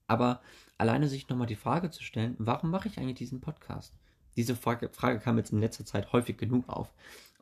Aber 0.06 0.42
alleine 0.78 1.08
sich 1.08 1.28
nochmal 1.30 1.48
die 1.48 1.56
Frage 1.56 1.90
zu 1.90 2.04
stellen, 2.04 2.36
warum 2.38 2.70
mache 2.70 2.88
ich 2.88 3.00
eigentlich 3.00 3.18
diesen 3.18 3.42
Podcast? 3.42 3.98
Diese 4.36 4.56
Frage, 4.56 4.90
Frage 4.90 5.20
kam 5.20 5.38
jetzt 5.38 5.52
in 5.52 5.60
letzter 5.60 5.86
Zeit 5.86 6.12
häufig 6.14 6.38
genug 6.38 6.70
auf, 6.70 6.94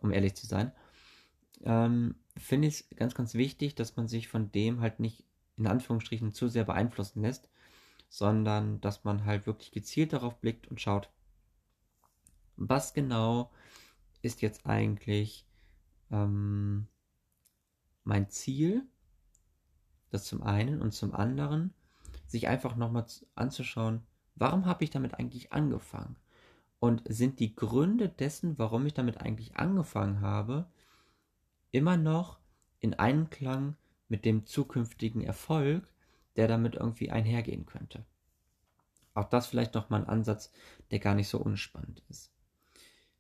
um 0.01 0.11
ehrlich 0.11 0.35
zu 0.35 0.45
sein. 0.45 0.71
Ähm, 1.63 2.15
Finde 2.38 2.67
ich 2.67 2.76
es 2.76 2.89
ganz, 2.95 3.13
ganz 3.13 3.34
wichtig, 3.34 3.76
dass 3.76 3.95
man 3.97 4.08
sich 4.08 4.28
von 4.28 4.52
dem 4.52 4.82
halt 4.82 5.00
nicht 5.00 5.26
in 5.58 5.67
Anführungsstrichen 5.67 6.34
zu 6.34 6.47
sehr 6.47 6.63
beeinflussen 6.63 7.21
lässt, 7.21 7.50
sondern 8.10 8.82
dass 8.82 9.04
man 9.04 9.26
halt 9.26 9.45
wirklich 9.45 9.71
gezielt 9.71 10.13
darauf 10.13 10.39
blickt 10.39 10.67
und 10.67 10.82
schaut, 10.82 11.10
was 12.58 12.93
genau 12.93 13.52
ist 14.21 14.41
jetzt 14.41 14.65
eigentlich 14.65 15.45
ähm, 16.12 16.88
mein 18.04 18.30
Ziel, 18.30 18.84
das 20.10 20.26
zum 20.26 20.43
einen 20.43 20.82
und 20.82 20.91
zum 20.93 21.13
anderen, 21.13 21.74
sich 22.28 22.47
einfach 22.47 22.76
nochmal 22.76 23.06
anzuschauen, 23.36 24.04
warum 24.36 24.65
habe 24.65 24.84
ich 24.84 24.89
damit 24.89 25.15
eigentlich 25.15 25.54
angefangen? 25.54 26.15
Und 26.80 27.04
sind 27.08 27.39
die 27.39 27.56
Gründe 27.56 28.10
dessen, 28.10 28.58
warum 28.58 28.86
ich 28.86 28.93
damit 28.93 29.21
eigentlich 29.21 29.56
angefangen 29.58 30.21
habe, 30.21 30.67
immer 31.71 31.97
noch 31.97 32.39
in 32.79 32.93
Einklang 32.93 33.75
mit 34.10 34.25
dem 34.25 34.45
zukünftigen 34.45 35.21
Erfolg, 35.21 35.88
der 36.36 36.47
damit 36.47 36.75
irgendwie 36.75 37.12
einhergehen 37.12 37.65
könnte? 37.65 38.05
Auch 39.13 39.25
das 39.25 39.47
vielleicht 39.47 39.73
nochmal 39.73 40.01
ein 40.01 40.10
Ansatz, 40.10 40.51
der 40.91 40.99
gar 40.99 41.15
nicht 41.15 41.27
so 41.27 41.38
unspannend 41.38 42.03
ist. 42.10 42.31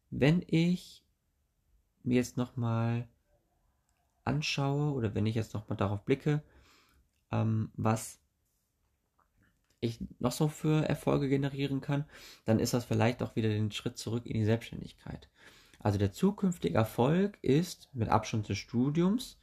Wenn 0.09 0.43
ich 0.47 1.03
mir 2.03 2.15
jetzt 2.15 2.37
nochmal 2.37 3.07
anschaue 4.23 4.93
oder 4.93 5.15
wenn 5.15 5.25
ich 5.25 5.35
jetzt 5.35 5.53
nochmal 5.53 5.77
darauf 5.77 6.03
blicke, 6.03 6.41
ähm, 7.31 7.71
was 7.75 8.19
ich 9.79 9.99
noch 10.19 10.31
so 10.31 10.47
für 10.47 10.87
Erfolge 10.87 11.27
generieren 11.27 11.81
kann, 11.81 12.05
dann 12.45 12.59
ist 12.59 12.73
das 12.73 12.85
vielleicht 12.85 13.23
auch 13.23 13.35
wieder 13.35 13.49
den 13.49 13.71
Schritt 13.71 13.97
zurück 13.97 14.25
in 14.25 14.35
die 14.35 14.45
Selbstständigkeit. 14.45 15.27
Also 15.83 15.97
der 15.97 16.11
zukünftige 16.11 16.75
Erfolg 16.75 17.37
ist, 17.41 17.89
mit 17.93 18.09
Abstand 18.09 18.49
des 18.49 18.57
Studiums, 18.57 19.39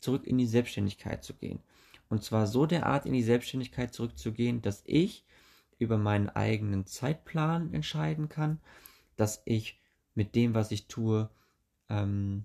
zurück 0.00 0.26
in 0.26 0.38
die 0.38 0.46
Selbstständigkeit 0.46 1.24
zu 1.24 1.34
gehen. 1.34 1.60
Und 2.08 2.22
zwar 2.22 2.46
so 2.46 2.66
derart 2.66 3.06
in 3.06 3.12
die 3.12 3.22
Selbstständigkeit 3.22 3.92
zurückzugehen, 3.92 4.62
dass 4.62 4.82
ich 4.86 5.24
über 5.78 5.98
meinen 5.98 6.28
eigenen 6.28 6.86
Zeitplan 6.86 7.72
entscheiden 7.72 8.28
kann, 8.28 8.60
dass 9.16 9.42
ich 9.44 9.80
mit 10.14 10.34
dem, 10.34 10.54
was 10.54 10.70
ich 10.70 10.86
tue, 10.86 11.28
ähm, 11.88 12.44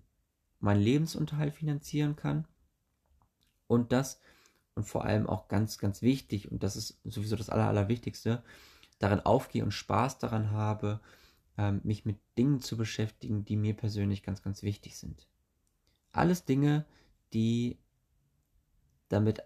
meinen 0.60 0.82
Lebensunterhalt 0.82 1.54
finanzieren 1.54 2.16
kann 2.16 2.46
und 3.68 3.92
das 3.92 4.20
und 4.76 4.84
vor 4.86 5.06
allem 5.06 5.28
auch 5.28 5.48
ganz, 5.48 5.78
ganz 5.78 6.02
wichtig 6.02 6.52
und 6.52 6.64
das 6.64 6.76
ist 6.76 7.00
sowieso 7.04 7.36
das 7.36 7.50
Aller, 7.50 7.68
Allerwichtigste, 7.68 8.44
daran 9.00 9.20
aufgehe 9.22 9.64
und 9.64 9.72
Spaß 9.72 10.20
daran 10.20 10.52
habe, 10.52 11.00
ähm, 11.58 11.82
mich 11.84 12.06
mit 12.06 12.18
Dingen 12.38 12.62
zu 12.62 12.78
beschäftigen, 12.78 13.46
die 13.46 13.58
mir 13.58 13.76
persönlich 13.76 14.24
ganz, 14.24 14.42
ganz 14.42 14.64
wichtig 14.64 14.98
sind. 14.98 15.28
Alles 16.12 16.46
Dinge, 16.46 16.86
die 17.34 17.78
damit 19.10 19.44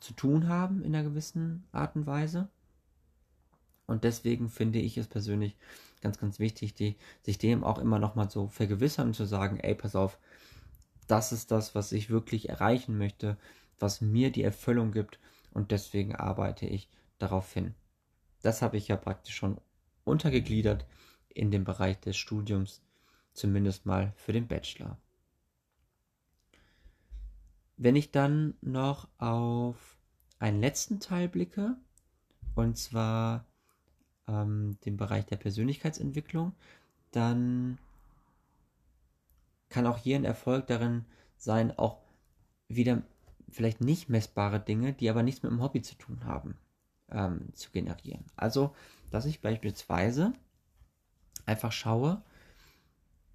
zu 0.00 0.14
tun 0.14 0.48
haben 0.48 0.82
in 0.82 0.94
einer 0.94 1.08
gewissen 1.08 1.64
Art 1.72 1.96
und 1.96 2.06
Weise. 2.06 2.48
Und 3.86 4.04
deswegen 4.04 4.48
finde 4.48 4.78
ich 4.78 4.96
es 4.96 5.08
persönlich 5.08 5.56
ganz, 6.00 6.18
ganz 6.18 6.38
wichtig, 6.38 6.74
die, 6.74 6.96
sich 7.22 7.38
dem 7.38 7.64
auch 7.64 7.78
immer 7.78 7.98
nochmal 7.98 8.30
so 8.30 8.48
vergewissern 8.48 9.08
und 9.08 9.14
zu 9.14 9.24
sagen, 9.24 9.58
ey, 9.58 9.74
pass 9.74 9.96
auf, 9.96 10.18
das 11.06 11.32
ist 11.32 11.50
das, 11.50 11.74
was 11.74 11.92
ich 11.92 12.08
wirklich 12.08 12.48
erreichen 12.48 12.96
möchte. 12.96 13.36
was 13.78 14.02
mir 14.02 14.30
die 14.30 14.42
Erfüllung 14.42 14.92
gibt 14.92 15.18
und 15.52 15.70
deswegen 15.70 16.14
arbeite 16.14 16.66
ich 16.66 16.90
darauf 17.18 17.50
hin. 17.52 17.74
Das 18.42 18.60
habe 18.60 18.76
ich 18.76 18.88
ja 18.88 18.96
praktisch 18.96 19.34
schon 19.34 19.58
untergegliedert 20.04 20.86
in 21.30 21.50
dem 21.50 21.64
Bereich 21.64 21.98
des 22.00 22.16
Studiums, 22.16 22.82
zumindest 23.32 23.86
mal 23.86 24.12
für 24.16 24.32
den 24.32 24.46
Bachelor. 24.46 24.98
Wenn 27.76 27.96
ich 27.96 28.10
dann 28.10 28.54
noch 28.60 29.08
auf 29.18 29.96
einen 30.38 30.60
letzten 30.60 31.00
Teil 31.00 31.28
blicke, 31.28 31.76
und 32.54 32.76
zwar 32.76 33.46
ähm, 34.26 34.78
den 34.84 34.96
Bereich 34.96 35.24
der 35.26 35.36
Persönlichkeitsentwicklung, 35.36 36.52
dann 37.10 37.78
kann 39.68 39.86
auch 39.86 39.98
hier 39.98 40.16
ein 40.16 40.24
Erfolg 40.24 40.66
darin 40.66 41.04
sein, 41.36 41.76
auch 41.78 41.98
wieder 42.68 43.02
vielleicht 43.50 43.80
nicht 43.80 44.08
messbare 44.08 44.60
Dinge, 44.60 44.92
die 44.92 45.08
aber 45.10 45.22
nichts 45.22 45.42
mit 45.42 45.50
dem 45.50 45.62
Hobby 45.62 45.82
zu 45.82 45.94
tun 45.96 46.24
haben, 46.24 46.56
ähm, 47.10 47.48
zu 47.54 47.70
generieren. 47.70 48.24
Also, 48.36 48.74
dass 49.10 49.24
ich 49.24 49.40
beispielsweise 49.40 50.32
einfach 51.50 51.72
schaue, 51.72 52.22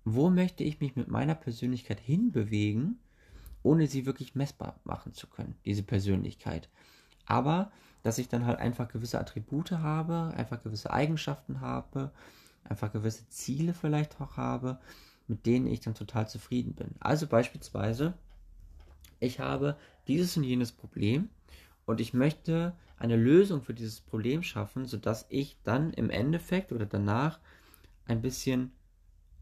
wo 0.06 0.30
möchte 0.30 0.63
ich 0.63 0.80
mich 0.80 0.95
mit 0.95 1.10
meiner 1.10 1.36
Persönlichkeit 1.36 1.99
hinbewegen, 1.99 2.99
ohne 3.63 3.88
sie 3.88 4.06
wirklich 4.06 4.36
messbar 4.36 4.80
machen 4.84 5.13
zu 5.13 5.28
können, 5.28 5.56
diese 5.65 5.84
Persönlichkeit. 5.84 6.69
Aber, 7.25 7.71
dass 8.04 8.19
ich 8.19 8.30
dann 8.30 8.45
halt 8.45 8.60
einfach 8.60 8.88
gewisse 8.88 9.19
Attribute 9.19 9.71
habe, 9.71 10.34
einfach 10.38 10.62
gewisse 10.63 10.91
Eigenschaften 10.91 11.60
habe, 11.60 12.12
einfach 12.63 12.91
gewisse 12.91 13.28
Ziele 13.30 13.73
vielleicht 13.73 14.21
auch 14.21 14.38
habe, 14.38 14.80
mit 15.28 15.45
denen 15.45 15.67
ich 15.67 15.80
dann 15.80 15.95
total 15.95 16.30
zufrieden 16.30 16.73
bin. 16.73 16.91
Also 16.99 17.25
beispielsweise, 17.28 18.13
ich 19.19 19.39
habe 19.39 19.75
dieses 20.08 20.38
und 20.38 20.43
jenes 20.43 20.71
Problem 20.71 21.30
und 21.86 21.99
ich 21.99 22.13
möchte 22.13 22.73
eine 22.97 23.15
Lösung 23.15 23.63
für 23.63 23.73
dieses 23.73 24.01
Problem 24.01 24.43
schaffen, 24.43 24.86
sodass 24.86 25.25
ich 25.30 25.58
dann 25.63 25.91
im 25.91 26.12
Endeffekt 26.12 26.71
oder 26.71 26.86
danach 26.86 27.39
ein 28.06 28.22
bisschen 28.22 28.72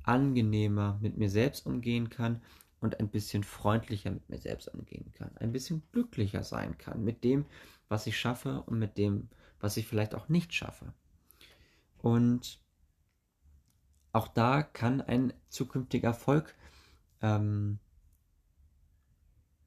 angenehmer 0.04 1.00
mit 1.02 1.18
mir 1.18 1.30
selbst 1.30 1.66
umgehen 1.66 2.10
kann 2.10 2.42
und 2.80 3.00
ein 3.00 3.10
bisschen 3.10 3.44
freundlicher 3.44 4.12
mit 4.12 4.30
mir 4.30 4.40
selbst 4.40 4.68
umgehen 4.68 5.12
kann, 5.14 5.36
ein 5.38 5.52
bisschen 5.52 5.84
glücklicher 5.92 6.44
sein 6.44 6.78
kann 6.78 7.04
mit 7.04 7.24
dem, 7.24 7.46
was 7.88 8.08
ich 8.08 8.18
schaffe 8.18 8.62
und 8.64 8.78
mit 8.78 8.98
dem, 8.98 9.30
was 9.60 9.78
ich 9.78 9.88
vielleicht 9.88 10.16
auch 10.16 10.28
nicht 10.28 10.54
schaffe. 10.54 10.94
Und 11.98 12.62
auch 14.12 14.28
da 14.28 14.62
kann 14.62 15.02
ein 15.02 15.34
zukünftiger 15.50 16.10
Erfolg 16.10 16.56
ähm, 17.22 17.80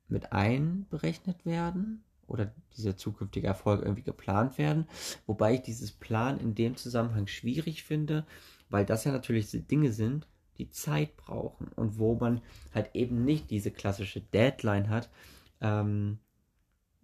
mit 0.09 0.33
einberechnet 0.33 1.45
werden 1.47 2.05
oder 2.27 2.53
dieser 2.77 2.97
zukünftige 2.97 3.47
Erfolg 3.47 3.83
irgendwie 3.83 4.03
geplant 4.03 4.59
werden. 4.59 4.87
Wobei 5.27 5.55
ich 5.55 5.63
dieses 5.63 5.93
Plan 5.93 6.39
in 6.39 6.55
dem 6.55 6.77
Zusammenhang 6.77 7.27
schwierig 7.27 7.85
finde, 7.85 8.27
weil 8.69 8.85
das 8.85 9.05
ja 9.05 9.13
natürlich 9.13 9.51
Dinge 9.69 9.93
sind, 9.93 10.27
die 10.59 10.71
Zeit 10.71 11.17
brauchen 11.17 11.69
und 11.69 11.99
wo 11.99 12.15
man 12.15 12.41
halt 12.75 12.95
eben 12.95 13.25
nicht 13.25 13.51
diese 13.51 13.71
klassische 13.71 14.21
Deadline 14.21 14.89
hat, 14.89 15.11
ähm, 15.61 16.19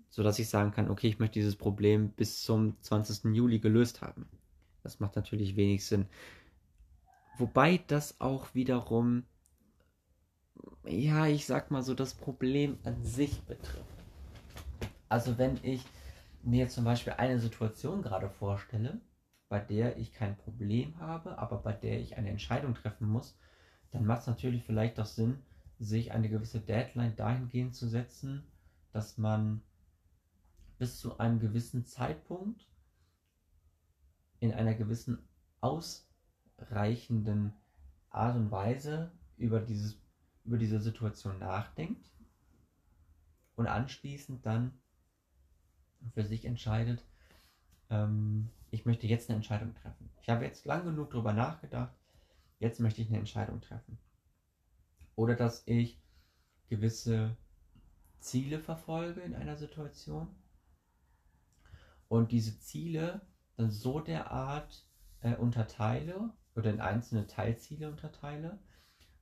so 0.09 0.22
dass 0.22 0.38
ich 0.38 0.48
sagen 0.48 0.72
kann, 0.72 0.90
okay, 0.90 1.09
ich 1.09 1.18
möchte 1.18 1.38
dieses 1.38 1.57
Problem 1.57 2.11
bis 2.11 2.42
zum 2.42 2.77
20. 2.81 3.35
Juli 3.35 3.59
gelöst 3.59 4.03
haben. 4.03 4.29
Das 4.83 5.01
macht 5.01 5.16
natürlich 5.16 5.57
wenig 5.57 5.87
Sinn. 5.87 6.07
Wobei 7.38 7.83
das 7.87 8.20
auch 8.20 8.55
wiederum 8.55 9.25
ja, 10.87 11.27
ich 11.27 11.46
sag 11.46 11.70
mal 11.70 11.83
so, 11.83 11.94
das 11.94 12.14
Problem 12.14 12.79
an 12.85 13.03
sich 13.05 13.40
betrifft. 13.42 13.87
Also 15.09 15.38
wenn 15.38 15.59
ich 15.62 15.83
mir 16.42 16.68
zum 16.68 16.85
Beispiel 16.85 17.14
eine 17.14 17.38
Situation 17.38 18.03
gerade 18.03 18.29
vorstelle, 18.29 19.01
bei 19.53 19.61
der 19.61 19.99
ich 19.99 20.15
kein 20.15 20.38
Problem 20.38 20.99
habe, 20.99 21.37
aber 21.37 21.59
bei 21.59 21.75
der 21.75 22.01
ich 22.01 22.17
eine 22.17 22.31
Entscheidung 22.31 22.75
treffen 22.75 23.07
muss, 23.07 23.37
dann 23.91 24.07
macht 24.07 24.23
es 24.23 24.27
natürlich 24.27 24.65
vielleicht 24.65 24.99
auch 24.99 25.05
Sinn, 25.05 25.43
sich 25.79 26.11
eine 26.12 26.31
gewisse 26.31 26.59
Deadline 26.59 27.17
dahingehend 27.17 27.75
zu 27.75 27.87
setzen, 27.87 28.45
dass 28.93 29.19
man 29.19 29.61
bis 30.79 30.99
zu 30.99 31.19
einem 31.19 31.38
gewissen 31.38 31.85
Zeitpunkt 31.85 32.67
in 34.41 34.55
einer 34.55 34.73
gewissen 34.73 35.19
ausreichenden 35.61 37.53
Art 38.09 38.37
und 38.37 38.51
Weise 38.51 39.12
über 39.37 39.61
dieses 39.61 40.01
über 40.47 40.57
diese 40.57 40.81
Situation 40.81 41.38
nachdenkt 41.38 42.11
und 43.57 43.67
anschließend 43.67 44.47
dann 44.47 44.81
für 46.15 46.25
sich 46.25 46.47
entscheidet, 46.47 47.05
ähm, 47.93 48.51
ich 48.71 48.87
möchte 48.87 49.07
jetzt 49.07 49.29
eine 49.29 49.37
Entscheidung 49.37 49.75
treffen. 49.75 50.11
Ich 50.23 50.31
habe 50.31 50.45
jetzt 50.45 50.65
lang 50.65 50.85
genug 50.85 51.11
darüber 51.11 51.33
nachgedacht, 51.33 51.95
jetzt 52.59 52.81
möchte 52.81 53.03
ich 53.03 53.09
eine 53.09 53.19
Entscheidung 53.19 53.61
treffen. 53.61 53.99
Oder 55.15 55.37
dass 55.37 55.63
ich 55.67 56.03
gewisse 56.69 57.37
Ziele 58.19 58.59
verfolge 58.59 59.21
in 59.21 59.35
einer 59.35 59.57
Situation 59.57 60.35
und 62.09 62.33
diese 62.33 62.59
Ziele 62.59 63.21
dann 63.57 63.71
so 63.71 64.01
derart 64.01 64.89
äh, 65.21 65.37
unterteile 65.37 66.33
oder 66.55 66.71
in 66.71 66.81
einzelne 66.81 67.27
Teilziele 67.27 67.91
unterteile, 67.91 68.59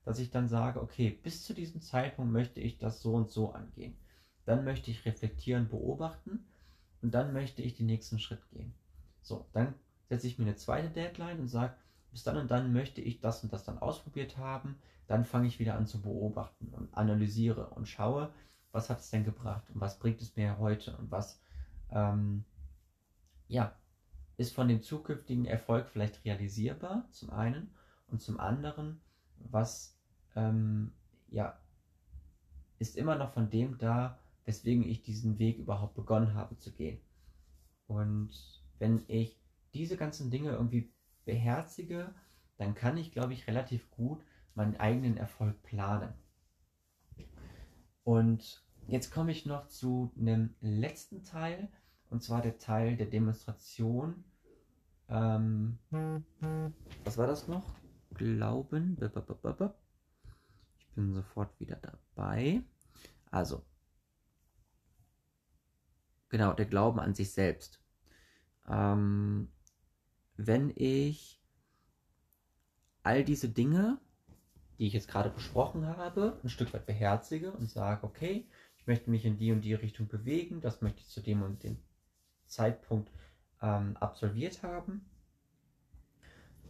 dass 0.05 0.19
ich 0.19 0.31
dann 0.31 0.47
sage, 0.47 0.81
okay, 0.81 1.09
bis 1.09 1.43
zu 1.43 1.53
diesem 1.53 1.81
Zeitpunkt 1.81 2.31
möchte 2.31 2.61
ich 2.61 2.77
das 2.77 3.01
so 3.01 3.13
und 3.13 3.29
so 3.29 3.51
angehen. 3.51 3.97
Dann 4.45 4.63
möchte 4.63 4.91
ich 4.91 5.05
reflektieren, 5.05 5.67
beobachten 5.67 6.45
und 7.01 7.13
dann 7.13 7.33
möchte 7.33 7.61
ich 7.61 7.75
den 7.75 7.87
nächsten 7.87 8.19
Schritt 8.19 8.47
gehen. 8.49 8.73
So, 9.21 9.45
dann 9.53 9.73
setze 10.09 10.27
ich 10.27 10.37
mir 10.37 10.45
eine 10.45 10.55
zweite 10.55 10.89
Deadline 10.89 11.39
und 11.39 11.47
sage, 11.47 11.73
bis 12.11 12.23
dann 12.23 12.37
und 12.37 12.51
dann 12.51 12.73
möchte 12.73 13.01
ich 13.01 13.19
das 13.19 13.43
und 13.43 13.53
das 13.53 13.63
dann 13.63 13.79
ausprobiert 13.79 14.37
haben. 14.37 14.77
Dann 15.07 15.25
fange 15.25 15.47
ich 15.47 15.59
wieder 15.59 15.75
an 15.75 15.87
zu 15.87 16.01
beobachten 16.01 16.69
und 16.73 16.93
analysiere 16.93 17.67
und 17.69 17.87
schaue, 17.87 18.33
was 18.71 18.89
hat 18.89 18.99
es 18.99 19.09
denn 19.09 19.25
gebracht 19.25 19.63
und 19.73 19.81
was 19.81 19.99
bringt 19.99 20.21
es 20.21 20.35
mir 20.35 20.57
heute 20.57 20.95
und 20.97 21.11
was, 21.11 21.41
ähm, 21.89 22.45
ja, 23.47 23.75
ist 24.37 24.53
von 24.53 24.67
dem 24.67 24.81
zukünftigen 24.81 25.45
Erfolg 25.45 25.87
vielleicht 25.89 26.23
realisierbar, 26.25 27.07
zum 27.11 27.29
einen, 27.31 27.73
und 28.07 28.21
zum 28.21 28.39
anderen, 28.39 29.01
was 29.37 29.97
ähm, 30.35 30.93
ja 31.29 31.57
ist 32.81 32.97
immer 32.97 33.15
noch 33.15 33.31
von 33.31 33.49
dem 33.49 33.77
da, 33.77 34.17
weswegen 34.45 34.83
ich 34.83 35.03
diesen 35.03 35.39
Weg 35.39 35.57
überhaupt 35.59 35.95
begonnen 35.95 36.33
habe 36.33 36.57
zu 36.57 36.71
gehen. 36.71 36.99
Und 37.87 38.31
wenn 38.79 39.03
ich 39.07 39.39
diese 39.73 39.97
ganzen 39.97 40.31
Dinge 40.31 40.51
irgendwie 40.51 40.91
beherzige, 41.25 42.13
dann 42.57 42.75
kann 42.75 42.97
ich, 42.97 43.11
glaube 43.11 43.33
ich, 43.33 43.47
relativ 43.47 43.89
gut 43.91 44.23
meinen 44.55 44.75
eigenen 44.77 45.17
Erfolg 45.17 45.61
planen. 45.63 46.13
Und 48.03 48.63
jetzt 48.87 49.11
komme 49.11 49.31
ich 49.31 49.45
noch 49.45 49.67
zu 49.67 50.11
einem 50.17 50.55
letzten 50.61 51.23
Teil, 51.23 51.69
und 52.09 52.23
zwar 52.23 52.41
der 52.41 52.57
Teil 52.57 52.97
der 52.97 53.05
Demonstration. 53.05 54.23
Ähm, 55.07 55.77
was 57.03 57.17
war 57.17 57.27
das 57.27 57.47
noch? 57.47 57.63
Glauben. 58.13 58.97
Ich 60.79 60.87
bin 60.95 61.13
sofort 61.13 61.57
wieder 61.59 61.77
dabei. 61.77 62.61
Also, 63.29 63.63
genau, 66.31 66.53
der 66.53 66.65
Glauben 66.65 66.99
an 66.99 67.13
sich 67.13 67.31
selbst. 67.31 67.79
Ähm, 68.67 69.49
wenn 70.37 70.71
ich 70.75 71.39
all 73.03 73.23
diese 73.23 73.49
Dinge, 73.49 73.99
die 74.79 74.87
ich 74.87 74.93
jetzt 74.93 75.09
gerade 75.09 75.29
besprochen 75.29 75.85
habe, 75.85 76.39
ein 76.43 76.49
Stück 76.49 76.73
weit 76.73 76.87
beherzige 76.87 77.51
und 77.51 77.69
sage, 77.69 78.03
okay, 78.03 78.47
ich 78.77 78.87
möchte 78.87 79.11
mich 79.11 79.25
in 79.25 79.37
die 79.37 79.51
und 79.51 79.61
die 79.61 79.75
Richtung 79.75 80.07
bewegen, 80.07 80.61
das 80.61 80.81
möchte 80.81 81.01
ich 81.01 81.09
zu 81.09 81.21
dem 81.21 81.43
und 81.43 81.63
dem 81.63 81.77
Zeitpunkt 82.47 83.11
ähm, 83.61 83.95
absolviert 83.97 84.63
haben, 84.63 85.05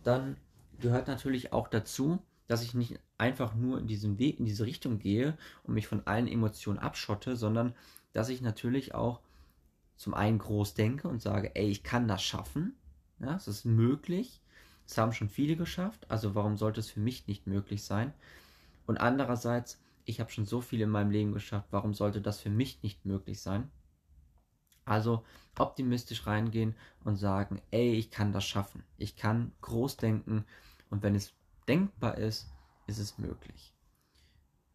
dann 0.04 0.36
gehört 0.80 1.08
natürlich 1.08 1.54
auch 1.54 1.68
dazu, 1.68 2.20
dass 2.48 2.64
ich 2.64 2.74
nicht 2.74 3.00
einfach 3.18 3.56
nur 3.56 3.80
in 3.80 3.88
diesem 3.88 4.18
Weg, 4.18 4.40
in 4.40 4.46
diese 4.46 4.66
Richtung 4.66 5.00
gehe 5.00 5.38
und 5.64 5.76
mich 5.76 5.88
von 5.88 6.06
allen 6.08 6.28
Emotionen 6.28 6.80
abschotte, 6.80 7.38
sondern 7.38 7.76
dass 8.12 8.30
ich 8.30 8.42
natürlich 8.42 8.94
auch 8.94 9.22
zum 10.02 10.16
einen 10.16 10.40
groß 10.40 10.74
denke 10.74 11.08
und 11.08 11.22
sage, 11.22 11.56
ey, 11.56 11.68
ich 11.70 11.84
kann 11.84 12.08
das 12.08 12.24
schaffen. 12.24 12.76
Ja, 13.20 13.36
es 13.36 13.48
ist 13.48 13.66
möglich. 13.66 14.42
Es 14.88 14.98
haben 14.98 15.14
schon 15.14 15.30
viele 15.30 15.56
geschafft, 15.56 16.10
also 16.10 16.34
warum 16.34 16.58
sollte 16.58 16.80
es 16.80 16.90
für 16.90 17.00
mich 17.00 17.28
nicht 17.28 17.46
möglich 17.46 17.84
sein? 17.84 18.12
Und 18.88 18.98
andererseits, 18.98 19.80
ich 20.06 20.20
habe 20.20 20.32
schon 20.32 20.48
so 20.48 20.60
viel 20.60 20.82
in 20.82 20.90
meinem 20.90 21.12
Leben 21.12 21.34
geschafft, 21.34 21.68
warum 21.70 21.94
sollte 21.94 22.20
das 22.20 22.40
für 22.40 22.50
mich 22.50 22.82
nicht 22.82 23.06
möglich 23.06 23.42
sein? 23.42 23.70
Also 24.86 25.24
optimistisch 25.56 26.26
reingehen 26.26 26.74
und 27.04 27.18
sagen, 27.18 27.62
ey, 27.70 27.94
ich 27.94 28.10
kann 28.10 28.34
das 28.34 28.44
schaffen. 28.44 28.84
Ich 28.98 29.16
kann 29.16 29.52
groß 29.62 29.98
denken 29.98 30.46
und 30.90 31.04
wenn 31.04 31.14
es 31.14 31.36
denkbar 31.68 32.18
ist, 32.18 32.50
ist 32.88 32.98
es 32.98 33.20
möglich. 33.20 33.76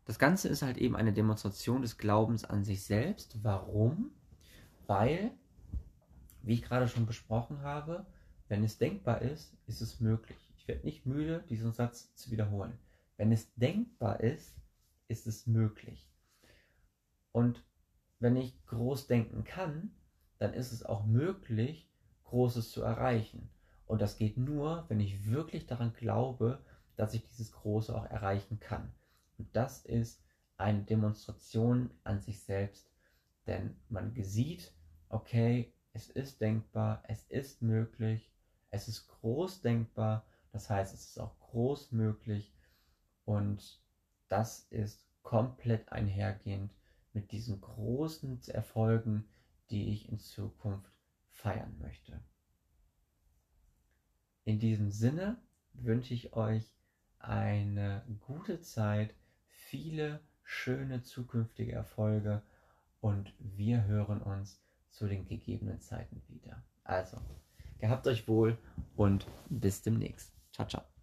das 0.05 0.21
Ganze 0.21 0.47
ist 0.47 0.63
halt 0.63 0.79
eben 0.79 0.95
eine 0.95 1.13
Demonstration 1.13 1.83
des 1.83 1.99
Glaubens 1.99 2.45
an 2.45 2.63
sich 2.63 2.85
selbst. 2.85 3.43
Warum? 3.43 4.13
Weil, 4.87 5.33
wie 6.43 6.55
ich 6.55 6.63
gerade 6.63 6.89
schon 6.89 7.07
besprochen 7.07 7.63
habe, 7.63 8.07
wenn 8.49 8.63
es 8.63 8.79
denkbar 8.79 9.23
ist, 9.23 9.57
ist 9.67 9.81
es 9.81 10.01
möglich. 10.01 10.39
Ich 10.57 10.69
werde 10.69 10.85
nicht 10.85 11.07
müde, 11.07 11.45
diesen 11.49 11.73
Satz 11.73 12.15
zu 12.15 12.31
wiederholen. 12.31 12.79
Wenn 13.17 13.33
es 13.33 13.53
denkbar 13.55 14.21
ist, 14.21 14.57
ist 15.09 15.27
es 15.27 15.47
möglich. 15.47 16.09
Und 17.33 17.65
wenn 18.19 18.37
ich 18.37 18.65
groß 18.67 19.07
denken 19.09 19.45
kann, 19.45 19.91
dann 20.39 20.55
ist 20.55 20.73
es 20.73 20.85
auch 20.85 21.05
möglich, 21.05 21.91
Großes 22.25 22.71
zu 22.71 22.83
erreichen. 22.83 23.51
Und 23.87 24.03
das 24.03 24.17
geht 24.17 24.37
nur, 24.37 24.85
wenn 24.89 25.01
ich 25.01 25.27
wirklich 25.27 25.67
daran 25.67 25.93
glaube, 25.93 26.65
dass 26.97 27.15
ich 27.15 27.25
dieses 27.27 27.53
Große 27.53 27.95
auch 27.95 28.05
erreichen 28.07 28.59
kann. 28.59 28.93
Und 29.39 29.55
das 29.55 29.85
ist 29.85 30.23
eine 30.57 30.83
Demonstration 30.83 31.91
an 32.03 32.21
sich 32.21 32.41
selbst, 32.41 32.91
denn 33.47 33.77
man 33.89 34.13
sieht, 34.23 34.73
okay, 35.09 35.73
es 35.93 36.11
ist 36.11 36.41
denkbar, 36.41 37.03
es 37.09 37.23
ist 37.29 37.63
möglich, 37.63 38.31
es 38.71 38.89
ist 38.89 39.09
groß 39.09 39.63
denkbar, 39.63 40.27
das 40.53 40.69
heißt, 40.71 40.95
es 40.95 41.11
ist 41.11 41.19
auch 41.19 41.39
groß 41.41 41.93
möglich 41.93 42.55
und 43.25 43.81
das 44.29 44.67
ist 44.71 45.07
komplett 45.23 45.91
einhergehend 45.91 46.73
mit 47.13 47.33
diesen 47.33 47.61
großen 47.61 48.41
Erfolgen, 48.49 49.29
die 49.71 49.91
ich 49.93 50.09
in 50.09 50.19
Zukunft 50.19 50.93
feiern 51.31 51.77
möchte. 51.81 52.21
In 54.45 54.61
diesem 54.61 54.91
Sinne 54.91 55.39
wünsche 55.73 56.15
ich 56.15 56.35
euch 56.35 56.71
eine 57.19 58.05
gute 58.21 58.61
Zeit, 58.61 59.15
viele 59.49 60.21
schöne 60.45 61.03
zukünftige 61.03 61.73
Erfolge 61.73 62.43
und 63.01 63.33
wir 63.39 63.85
hören 63.85 64.23
uns 64.23 64.63
zu 64.91 65.07
den 65.07 65.27
gegebenen 65.27 65.81
Zeiten 65.81 66.23
wieder. 66.29 66.63
Also, 66.85 67.19
gehabt 67.79 68.07
euch 68.07 68.27
wohl 68.29 68.57
und 68.97 69.27
bis 69.49 69.83
demnächst. 69.83 70.33
Ciao, 70.53 70.67
ciao. 70.67 70.96